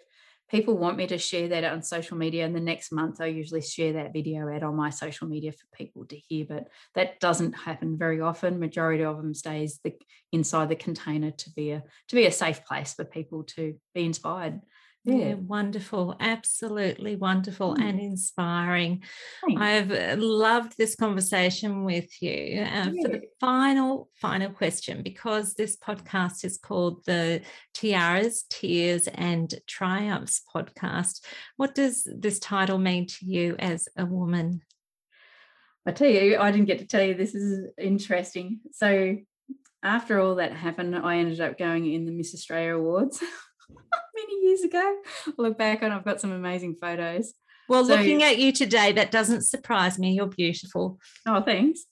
[0.52, 3.62] people want me to share that on social media and the next month i usually
[3.62, 7.54] share that video out on my social media for people to hear but that doesn't
[7.54, 8.60] happen very often.
[8.60, 9.93] Majority of them stays the,
[10.32, 14.06] inside the container to be a to be a safe place for people to be
[14.06, 14.62] inspired
[15.04, 15.16] yeah.
[15.16, 15.34] yeah.
[15.34, 16.16] wonderful.
[16.20, 17.82] Absolutely wonderful mm.
[17.82, 19.04] and inspiring.
[19.45, 19.62] Thanks.
[19.62, 22.62] I've uh, loved this conversation with you.
[22.62, 23.02] Uh, yeah.
[23.02, 27.41] For the final, final question, because this podcast is called the
[27.74, 31.24] Tiaras, Tears, and Triumphs podcast,
[31.58, 34.62] what does this title mean to you as a woman?
[35.86, 38.60] I tell you, I didn't get to tell you this is interesting.
[38.72, 39.18] So,
[39.84, 43.24] after all that happened, I ended up going in the Miss Australia Awards.
[44.16, 44.80] many years ago.
[45.28, 47.34] I look back and I've got some amazing photos.
[47.70, 50.14] Well, so, looking at you today, that doesn't surprise me.
[50.14, 51.00] You're beautiful.
[51.26, 51.86] Oh, thanks.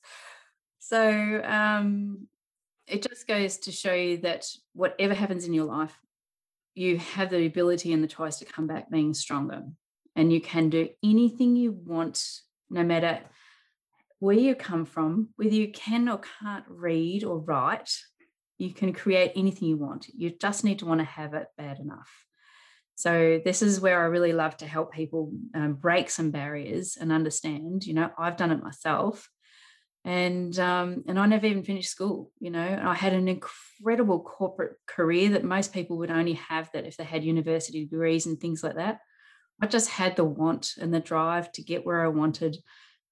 [0.79, 2.27] So um,
[2.87, 5.95] it just goes to show you that whatever happens in your life,
[6.73, 9.63] you have the ability and the choice to come back being stronger.
[10.15, 12.23] And you can do anything you want,
[12.69, 13.19] no matter
[14.19, 17.91] where you come from, whether you can or can't read or write,
[18.59, 20.07] you can create anything you want.
[20.15, 22.11] You just need to want to have it bad enough.
[22.95, 27.13] So this is where I really love to help people um, break some barriers and
[27.13, 27.85] understand.
[27.85, 29.29] You know, I've done it myself,
[30.03, 32.31] and um, and I never even finished school.
[32.39, 36.85] You know, I had an incredible corporate career that most people would only have that
[36.85, 38.99] if they had university degrees and things like that.
[39.61, 42.57] I just had the want and the drive to get where I wanted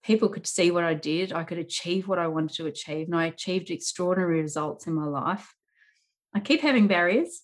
[0.04, 1.34] people could see what I did.
[1.34, 3.08] I could achieve what I wanted to achieve.
[3.08, 5.54] And I achieved extraordinary results in my life.
[6.34, 7.42] I keep having barriers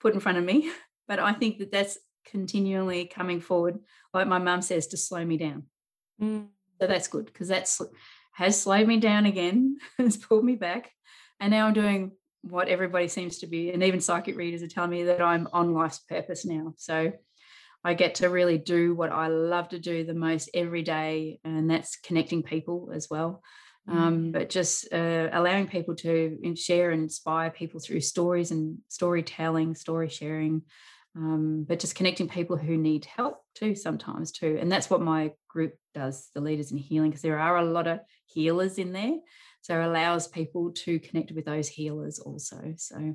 [0.00, 0.70] put in front of me,
[1.08, 3.78] but I think that that's continually coming forward,
[4.12, 5.64] like my mum says, to slow me down.
[6.20, 6.48] Mm.
[6.80, 7.80] So that's good because that's
[8.32, 10.90] has slowed me down again, has pulled me back.
[11.40, 14.90] And now I'm doing what everybody seems to be, and even psychic readers are telling
[14.90, 16.74] me that I'm on life's purpose now.
[16.76, 17.12] So
[17.84, 21.70] I get to really do what I love to do the most every day, and
[21.70, 23.42] that's connecting people as well.
[23.86, 24.00] Um, mm.
[24.00, 29.74] Um, but just uh, allowing people to share and inspire people through stories and storytelling,
[29.74, 30.62] story sharing,
[31.16, 34.58] um, but just connecting people who need help too sometimes too.
[34.60, 37.86] And that's what my group does, the Leaders in Healing, because there are a lot
[37.86, 39.16] of healers in there.
[39.60, 42.74] So it allows people to connect with those healers also.
[42.76, 43.14] So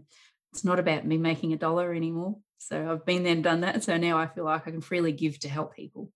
[0.54, 2.38] it's not about me making a dollar anymore.
[2.60, 3.84] So I've been there and done that.
[3.84, 6.12] So now I feel like I can freely give to help people.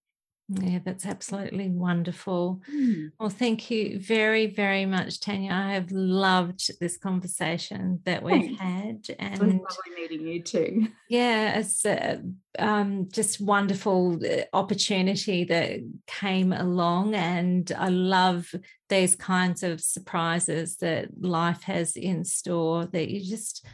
[0.49, 2.61] Yeah, that's absolutely wonderful.
[2.69, 3.11] Mm.
[3.17, 5.51] Well, thank you very, very much, Tanya.
[5.53, 8.59] I have loved this conversation that we've Thanks.
[8.59, 10.87] had, and lovely meeting you too.
[11.09, 12.21] Yeah, it's a,
[12.57, 18.53] um, just wonderful uh, opportunity that came along, and I love
[18.89, 22.85] these kinds of surprises that life has in store.
[22.87, 23.65] That you just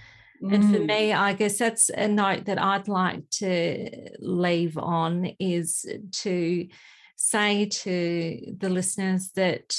[0.42, 0.88] and for mm.
[0.88, 6.68] me, I guess that's a note that I'd like to leave on is to
[7.16, 9.76] say to the listeners that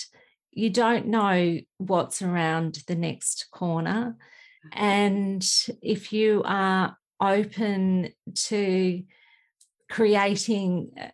[0.52, 4.16] you don't know what's around the next corner.
[4.66, 4.84] Mm-hmm.
[4.84, 9.02] And if you are open to
[9.88, 11.08] creating uh,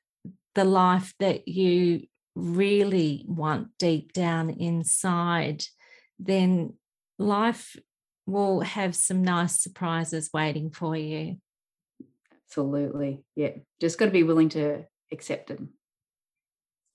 [0.55, 5.64] the life that you really want deep down inside,
[6.18, 6.74] then
[7.18, 7.76] life
[8.27, 11.37] will have some nice surprises waiting for you.
[12.49, 13.24] Absolutely.
[13.35, 13.51] Yeah.
[13.81, 15.70] Just got to be willing to accept them.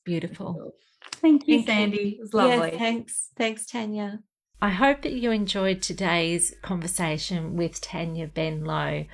[0.06, 0.74] Beautiful.
[1.14, 1.98] Thank you, Thank Sandy.
[1.98, 2.08] You.
[2.18, 2.72] It was lovely.
[2.72, 3.30] Yeah, thanks.
[3.36, 4.20] Thanks, Tanya.
[4.62, 9.08] I hope that you enjoyed today's conversation with Tanya Ben Benlow.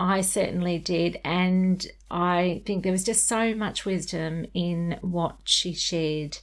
[0.00, 1.20] I certainly did.
[1.24, 6.38] And I think there was just so much wisdom in what she shared.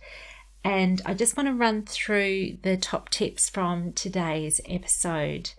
[0.64, 5.51] And I just want to run through the top tips from today's episode.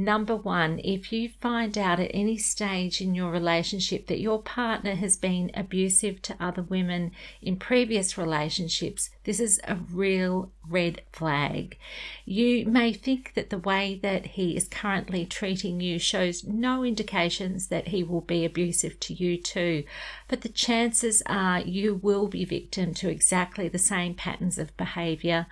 [0.00, 4.94] Number one, if you find out at any stage in your relationship that your partner
[4.94, 7.10] has been abusive to other women
[7.42, 11.78] in previous relationships, this is a real red flag.
[12.24, 17.66] You may think that the way that he is currently treating you shows no indications
[17.66, 19.82] that he will be abusive to you too,
[20.28, 25.48] but the chances are you will be victim to exactly the same patterns of behavior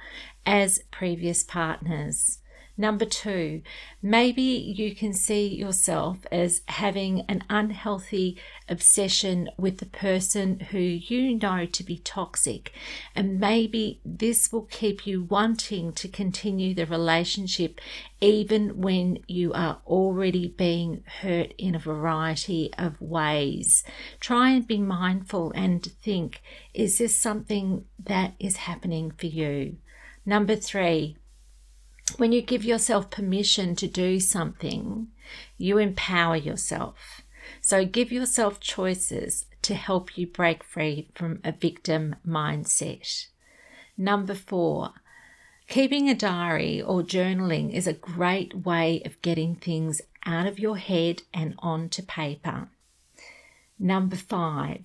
[0.47, 2.39] as previous partners.
[2.79, 3.63] Number two,
[4.03, 8.37] maybe you can see yourself as having an unhealthy
[8.69, 12.73] obsession with the person who you know to be toxic,
[13.15, 17.81] and maybe this will keep you wanting to continue the relationship
[18.21, 23.85] even when you are already being hurt in a variety of ways.
[24.21, 26.43] Try and be mindful and think
[26.75, 29.77] is this something that is happening for you?
[30.27, 31.17] Number three,
[32.17, 35.09] when you give yourself permission to do something,
[35.59, 37.23] you empower yourself.
[37.61, 43.27] So give yourself choices to help you break free from a victim mindset.
[43.97, 44.93] Number four,
[45.69, 50.77] keeping a diary or journaling is a great way of getting things out of your
[50.77, 52.69] head and onto paper.
[53.79, 54.83] Number five,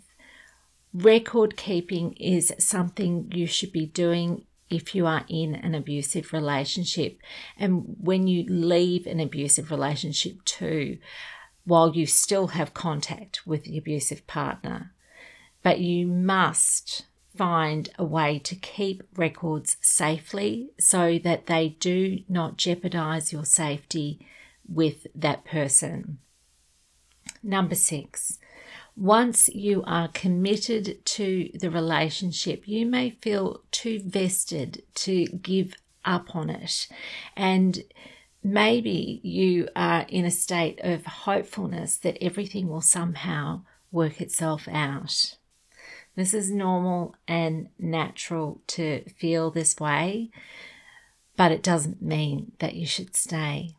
[0.93, 7.19] record keeping is something you should be doing if you are in an abusive relationship
[7.57, 10.97] and when you leave an abusive relationship too,
[11.65, 14.93] while you still have contact with the abusive partner.
[15.63, 17.05] But you must
[17.37, 24.25] find a way to keep records safely so that they do not jeopardize your safety
[24.67, 26.17] with that person.
[27.43, 28.39] Number six,
[28.95, 35.73] once you are committed to the relationship, you may feel too vested to give
[36.03, 36.87] up on it.
[37.35, 37.83] And
[38.43, 43.61] maybe you are in a state of hopefulness that everything will somehow
[43.91, 45.35] work itself out.
[46.15, 50.29] This is normal and natural to feel this way,
[51.37, 53.75] but it doesn't mean that you should stay.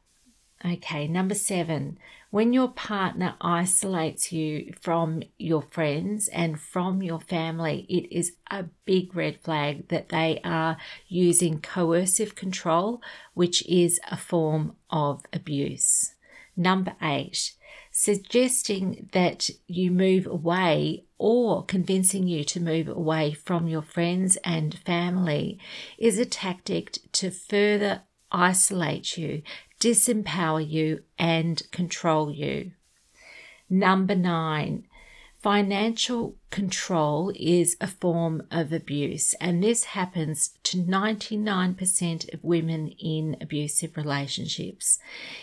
[0.65, 1.99] Okay, number seven,
[2.33, 8.65] when your partner isolates you from your friends and from your family, it is a
[8.87, 10.79] big red flag that they are
[11.09, 13.03] using coercive control,
[13.35, 16.15] which is a form of abuse.
[16.57, 17.53] Number eight,
[17.91, 24.79] suggesting that you move away or convincing you to move away from your friends and
[24.87, 25.59] family
[25.99, 28.05] is a tactic to further
[28.35, 29.43] isolate you
[29.83, 32.71] disempower you, and control you.
[33.69, 34.87] Number nine,
[35.41, 43.37] financial control is a form of abuse, and this happens to 99% of women in
[43.41, 45.01] abusive relationships.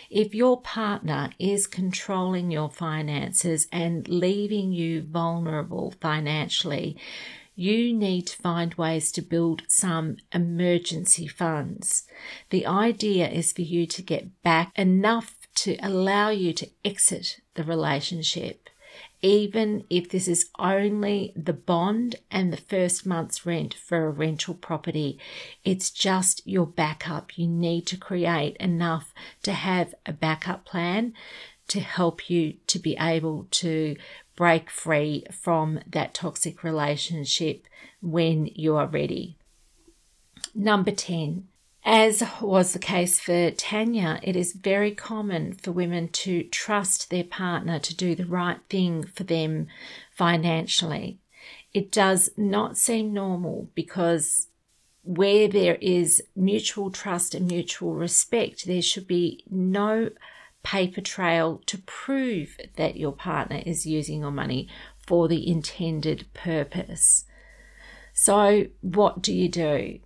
[0.08, 6.96] If your partner is controlling your finances and leaving you vulnerable financially,
[7.60, 12.04] you need to find ways to build some emergency funds.
[12.48, 17.62] The idea is for you to get back enough to allow you to exit the
[17.62, 18.70] relationship,
[19.20, 24.54] even if this is only the bond and the first month's rent for a rental
[24.54, 25.18] property.
[25.62, 27.36] It's just your backup.
[27.36, 31.12] You need to create enough to have a backup plan
[31.68, 33.96] to help you to be able to
[34.40, 37.66] break free from that toxic relationship
[38.00, 39.36] when you are ready.
[40.54, 41.46] Number 10.
[41.84, 47.22] As was the case for Tanya, it is very common for women to trust their
[47.22, 49.66] partner to do the right thing for them
[50.10, 51.18] financially.
[51.74, 54.48] It does not seem normal because
[55.04, 60.08] where there is mutual trust and mutual respect, there should be no
[60.62, 64.68] paper trail to prove that your partner is using your money
[65.06, 67.24] for the intended purpose.
[68.12, 70.00] So, what do you do?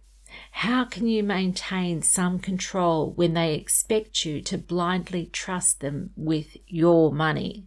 [0.50, 6.56] How can you maintain some control when they expect you to blindly trust them with
[6.66, 7.66] your money?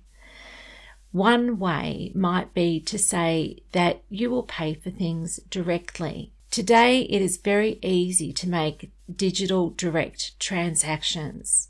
[1.11, 6.33] One way might be to say that you will pay for things directly.
[6.51, 11.69] Today, it is very easy to make digital direct transactions.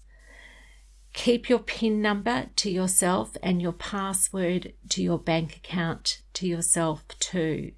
[1.17, 7.03] Keep your PIN number to yourself and your password to your bank account to yourself
[7.19, 7.71] too.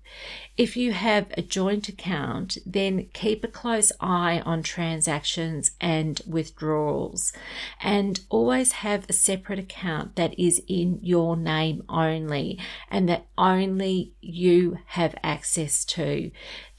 [0.57, 7.32] If you have a joint account, then keep a close eye on transactions and withdrawals
[7.82, 12.60] and always have a separate account that is in your name only
[12.91, 16.30] and that only you have access to.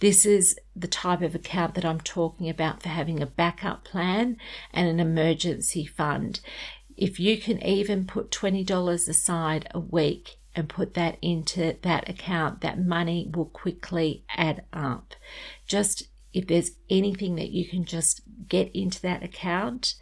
[0.01, 4.37] This is the type of account that I'm talking about for having a backup plan
[4.75, 6.41] and an emergency fund.
[6.99, 12.61] If you can even put $20 aside a week and put that into that account,
[12.61, 15.15] that money will quickly add up.
[15.67, 19.95] Just if there's anything that you can just get into that account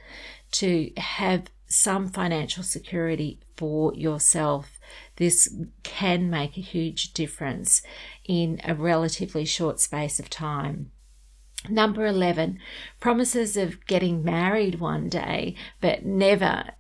[0.53, 4.79] to have some financial security for yourself,
[5.17, 7.83] this can make a huge difference
[8.25, 10.91] in a relatively short space of time.
[11.69, 12.59] Number 11,
[13.01, 16.71] promises of getting married one day, but never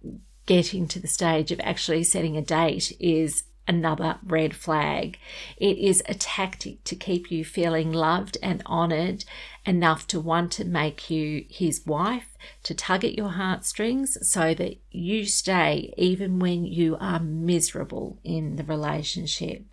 [0.46, 5.18] getting to the stage of actually setting a date is another red flag.
[5.58, 9.24] It is a tactic to keep you feeling loved and honored
[9.66, 14.78] enough to want to make you his wife, to tug at your heartstrings so that
[14.90, 19.64] you stay even when you are miserable in the relationship.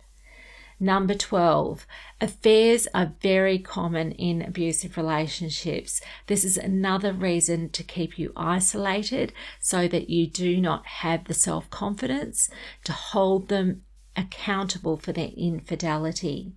[0.78, 1.86] Number 12,
[2.20, 6.02] affairs are very common in abusive relationships.
[6.26, 11.34] This is another reason to keep you isolated so that you do not have the
[11.34, 12.50] self confidence
[12.84, 13.84] to hold them
[14.16, 16.52] accountable for their infidelity.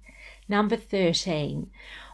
[0.48, 1.70] Number 13,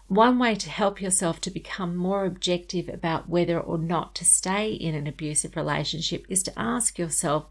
[0.07, 4.71] one way to help yourself to become more objective about whether or not to stay
[4.71, 7.47] in an abusive relationship is to ask yourself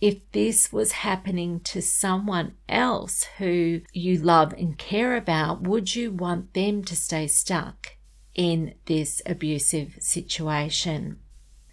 [0.00, 6.10] if this was happening to someone else who you love and care about, would you
[6.10, 7.96] want them to stay stuck
[8.34, 11.18] in this abusive situation?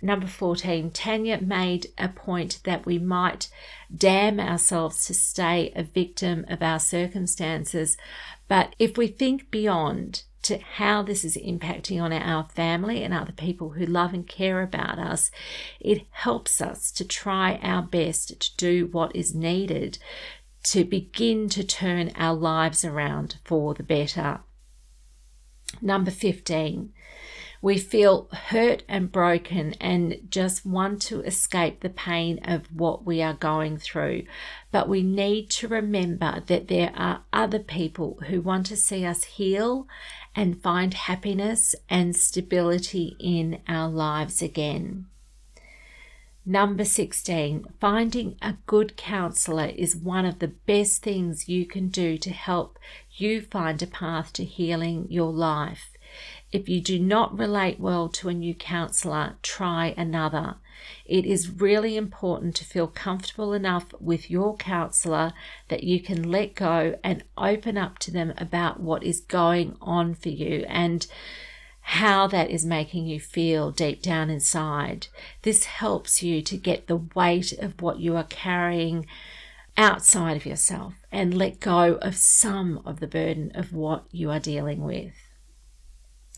[0.03, 3.47] Number 14, Tanya made a point that we might
[3.95, 7.95] damn ourselves to stay a victim of our circumstances.
[8.49, 13.31] But if we think beyond to how this is impacting on our family and other
[13.31, 15.31] people who love and care about us,
[15.79, 19.99] it helps us to try our best to do what is needed
[20.63, 24.41] to begin to turn our lives around for the better.
[25.81, 26.92] Number 15,
[27.63, 33.21] we feel hurt and broken and just want to escape the pain of what we
[33.21, 34.21] are going through.
[34.69, 39.23] But we need to remember that there are other people who want to see us
[39.23, 39.87] heal
[40.35, 45.05] and find happiness and stability in our lives again.
[46.45, 52.17] Number 16, finding a good counselor is one of the best things you can do
[52.17, 52.77] to help
[53.15, 55.92] you find a path to healing your life.
[56.53, 60.57] If you do not relate well to a new counselor, try another.
[61.03, 65.33] It is really important to feel comfortable enough with your counselor
[65.69, 70.13] that you can let go and open up to them about what is going on
[70.13, 71.07] for you and
[71.81, 75.07] how that is making you feel deep down inside.
[75.41, 79.07] This helps you to get the weight of what you are carrying
[79.75, 84.39] outside of yourself and let go of some of the burden of what you are
[84.39, 85.22] dealing with.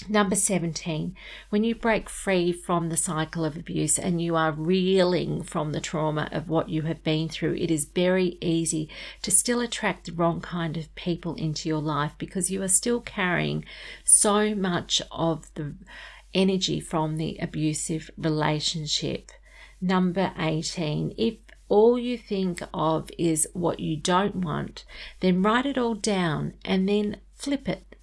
[0.09, 1.15] Number 17,
[1.49, 5.79] when you break free from the cycle of abuse and you are reeling from the
[5.79, 8.89] trauma of what you have been through, it is very easy
[9.23, 12.99] to still attract the wrong kind of people into your life because you are still
[12.99, 13.63] carrying
[14.03, 15.73] so much of the
[16.33, 19.31] energy from the abusive relationship.
[19.79, 21.35] Number 18, if
[21.69, 24.83] all you think of is what you don't want,
[25.21, 27.94] then write it all down and then flip it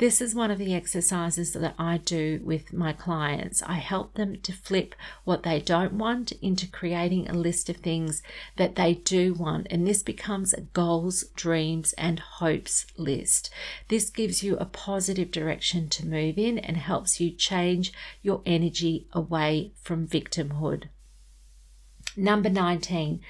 [0.00, 3.62] this is one of the exercises that I do with my clients.
[3.62, 4.94] I help them to flip
[5.24, 8.22] what they don't want into creating a list of things
[8.56, 9.66] that they do want.
[9.68, 13.50] And this becomes a goals, dreams, and hopes list.
[13.88, 17.92] This gives you a positive direction to move in and helps you change
[18.22, 20.88] your energy away from victimhood.
[22.16, 23.20] Number 19,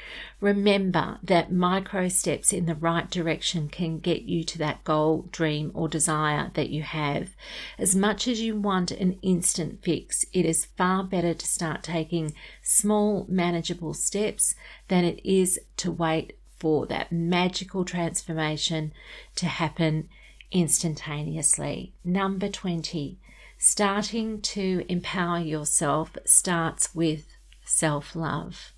[0.41, 5.71] remember that micro steps in the right direction can get you to that goal, dream,
[5.75, 7.37] or desire that you have.
[7.79, 12.33] As much as you want an instant fix, it is far better to start taking
[12.63, 14.55] small, manageable steps
[14.89, 18.93] than it is to wait for that magical transformation
[19.37, 20.09] to happen
[20.51, 21.93] instantaneously.
[22.03, 23.19] Number 20,
[23.59, 27.27] starting to empower yourself starts with
[27.71, 28.73] self love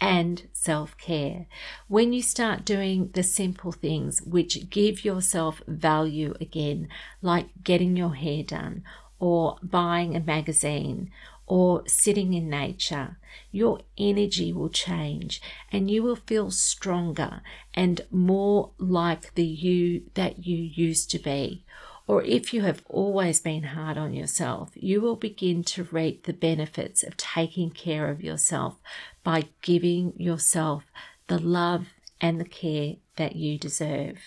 [0.00, 1.46] and self care.
[1.88, 6.88] When you start doing the simple things which give yourself value again,
[7.22, 8.82] like getting your hair done
[9.18, 11.10] or buying a magazine
[11.46, 13.18] or sitting in nature,
[13.52, 15.40] your energy will change
[15.70, 17.40] and you will feel stronger
[17.72, 21.64] and more like the you that you used to be
[22.06, 26.32] or if you have always been hard on yourself, you will begin to reap the
[26.34, 28.76] benefits of taking care of yourself
[29.22, 30.84] by giving yourself
[31.28, 34.18] the love and the care that you deserve.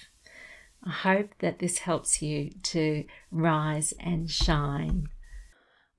[0.83, 5.07] I hope that this helps you to rise and shine.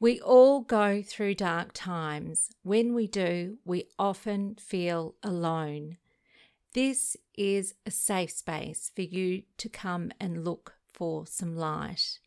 [0.01, 2.51] We all go through dark times.
[2.63, 5.97] When we do, we often feel alone.
[6.73, 12.19] This is a safe space for you to come and look for some light.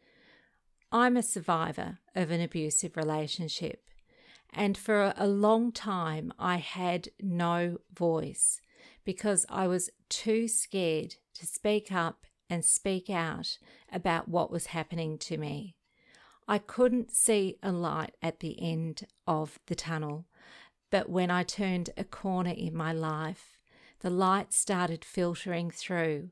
[0.91, 3.87] I'm a survivor of an abusive relationship,
[4.53, 8.61] and for a long time I had no voice
[9.03, 13.57] because I was too scared to speak up and speak out
[13.91, 15.75] about what was happening to me.
[16.47, 20.25] I couldn't see a light at the end of the tunnel,
[20.89, 23.57] but when I turned a corner in my life,
[24.01, 26.31] the light started filtering through,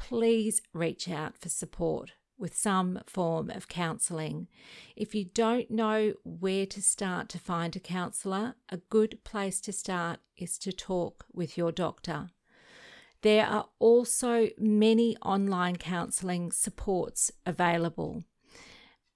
[0.00, 4.48] please reach out for support with some form of counselling.
[4.96, 9.72] If you don't know where to start to find a counsellor, a good place to
[9.72, 12.30] start is to talk with your doctor.
[13.20, 18.24] There are also many online counselling supports available.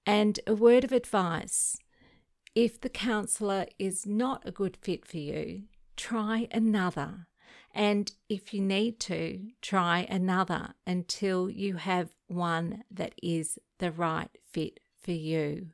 [0.05, 1.75] And a word of advice
[2.53, 5.63] if the counsellor is not a good fit for you,
[5.97, 7.27] try another.
[7.75, 14.29] And if you need to, try another until you have one that is the right
[14.49, 15.71] fit for you.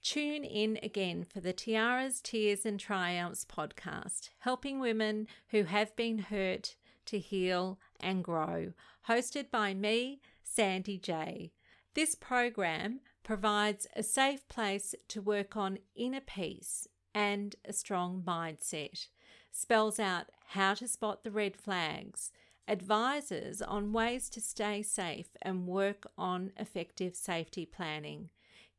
[0.00, 6.18] Tune in again for the Tiaras, Tears and Triumphs podcast, helping women who have been
[6.18, 8.72] hurt to heal and grow,
[9.08, 11.50] hosted by me, Sandy J.
[11.94, 19.08] This program provides a safe place to work on inner peace and a strong mindset,
[19.54, 22.32] spells out how to spot the red flags,
[22.66, 28.28] advises on ways to stay safe and work on effective safety planning,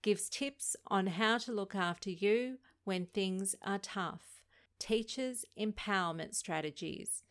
[0.01, 4.43] gives tips on how to look after you when things are tough,
[4.77, 7.23] teaches empowerment strategies,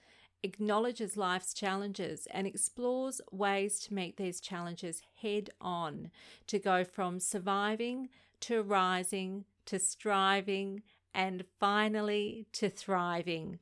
[0.43, 6.11] acknowledges life's challenges and explores ways to meet these challenges head on,
[6.47, 8.09] to go from surviving
[8.41, 10.83] to rising to striving
[11.15, 13.59] and finally to thriving.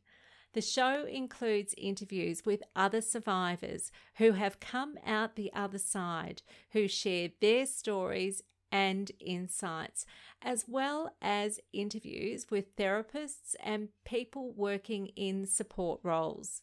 [0.55, 6.43] The show includes interviews with other survivors who have come out the other side,
[6.73, 10.05] who share their stories and insights,
[10.43, 16.63] as well as interviews with therapists and people working in support roles.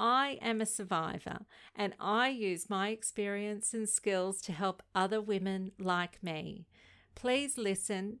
[0.00, 1.40] I am a survivor
[1.74, 6.66] and I use my experience and skills to help other women like me.
[7.16, 8.20] Please listen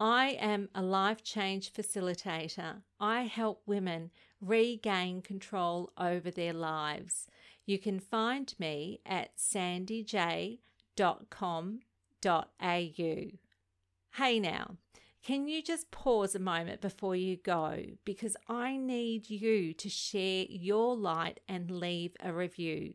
[0.00, 2.76] I am a life change facilitator.
[2.98, 4.10] I help women
[4.40, 7.26] regain control over their lives.
[7.66, 10.58] You can find me at sandyj.com.au.
[14.14, 14.76] Hey now,
[15.22, 17.84] can you just pause a moment before you go?
[18.06, 22.94] Because I need you to share your light and leave a review.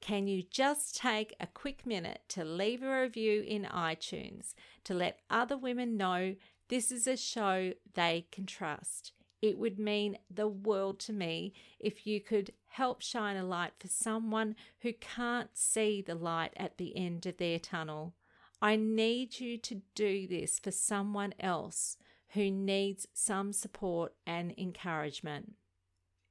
[0.00, 4.54] Can you just take a quick minute to leave a review in iTunes
[4.84, 6.36] to let other women know
[6.68, 9.12] this is a show they can trust?
[9.40, 13.88] It would mean the world to me if you could help shine a light for
[13.88, 18.14] someone who can't see the light at the end of their tunnel.
[18.60, 21.96] I need you to do this for someone else
[22.30, 25.54] who needs some support and encouragement.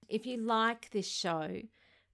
[0.10, 1.61] If you like this show,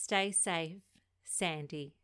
[0.00, 0.82] Stay safe,
[1.24, 1.97] Sandy.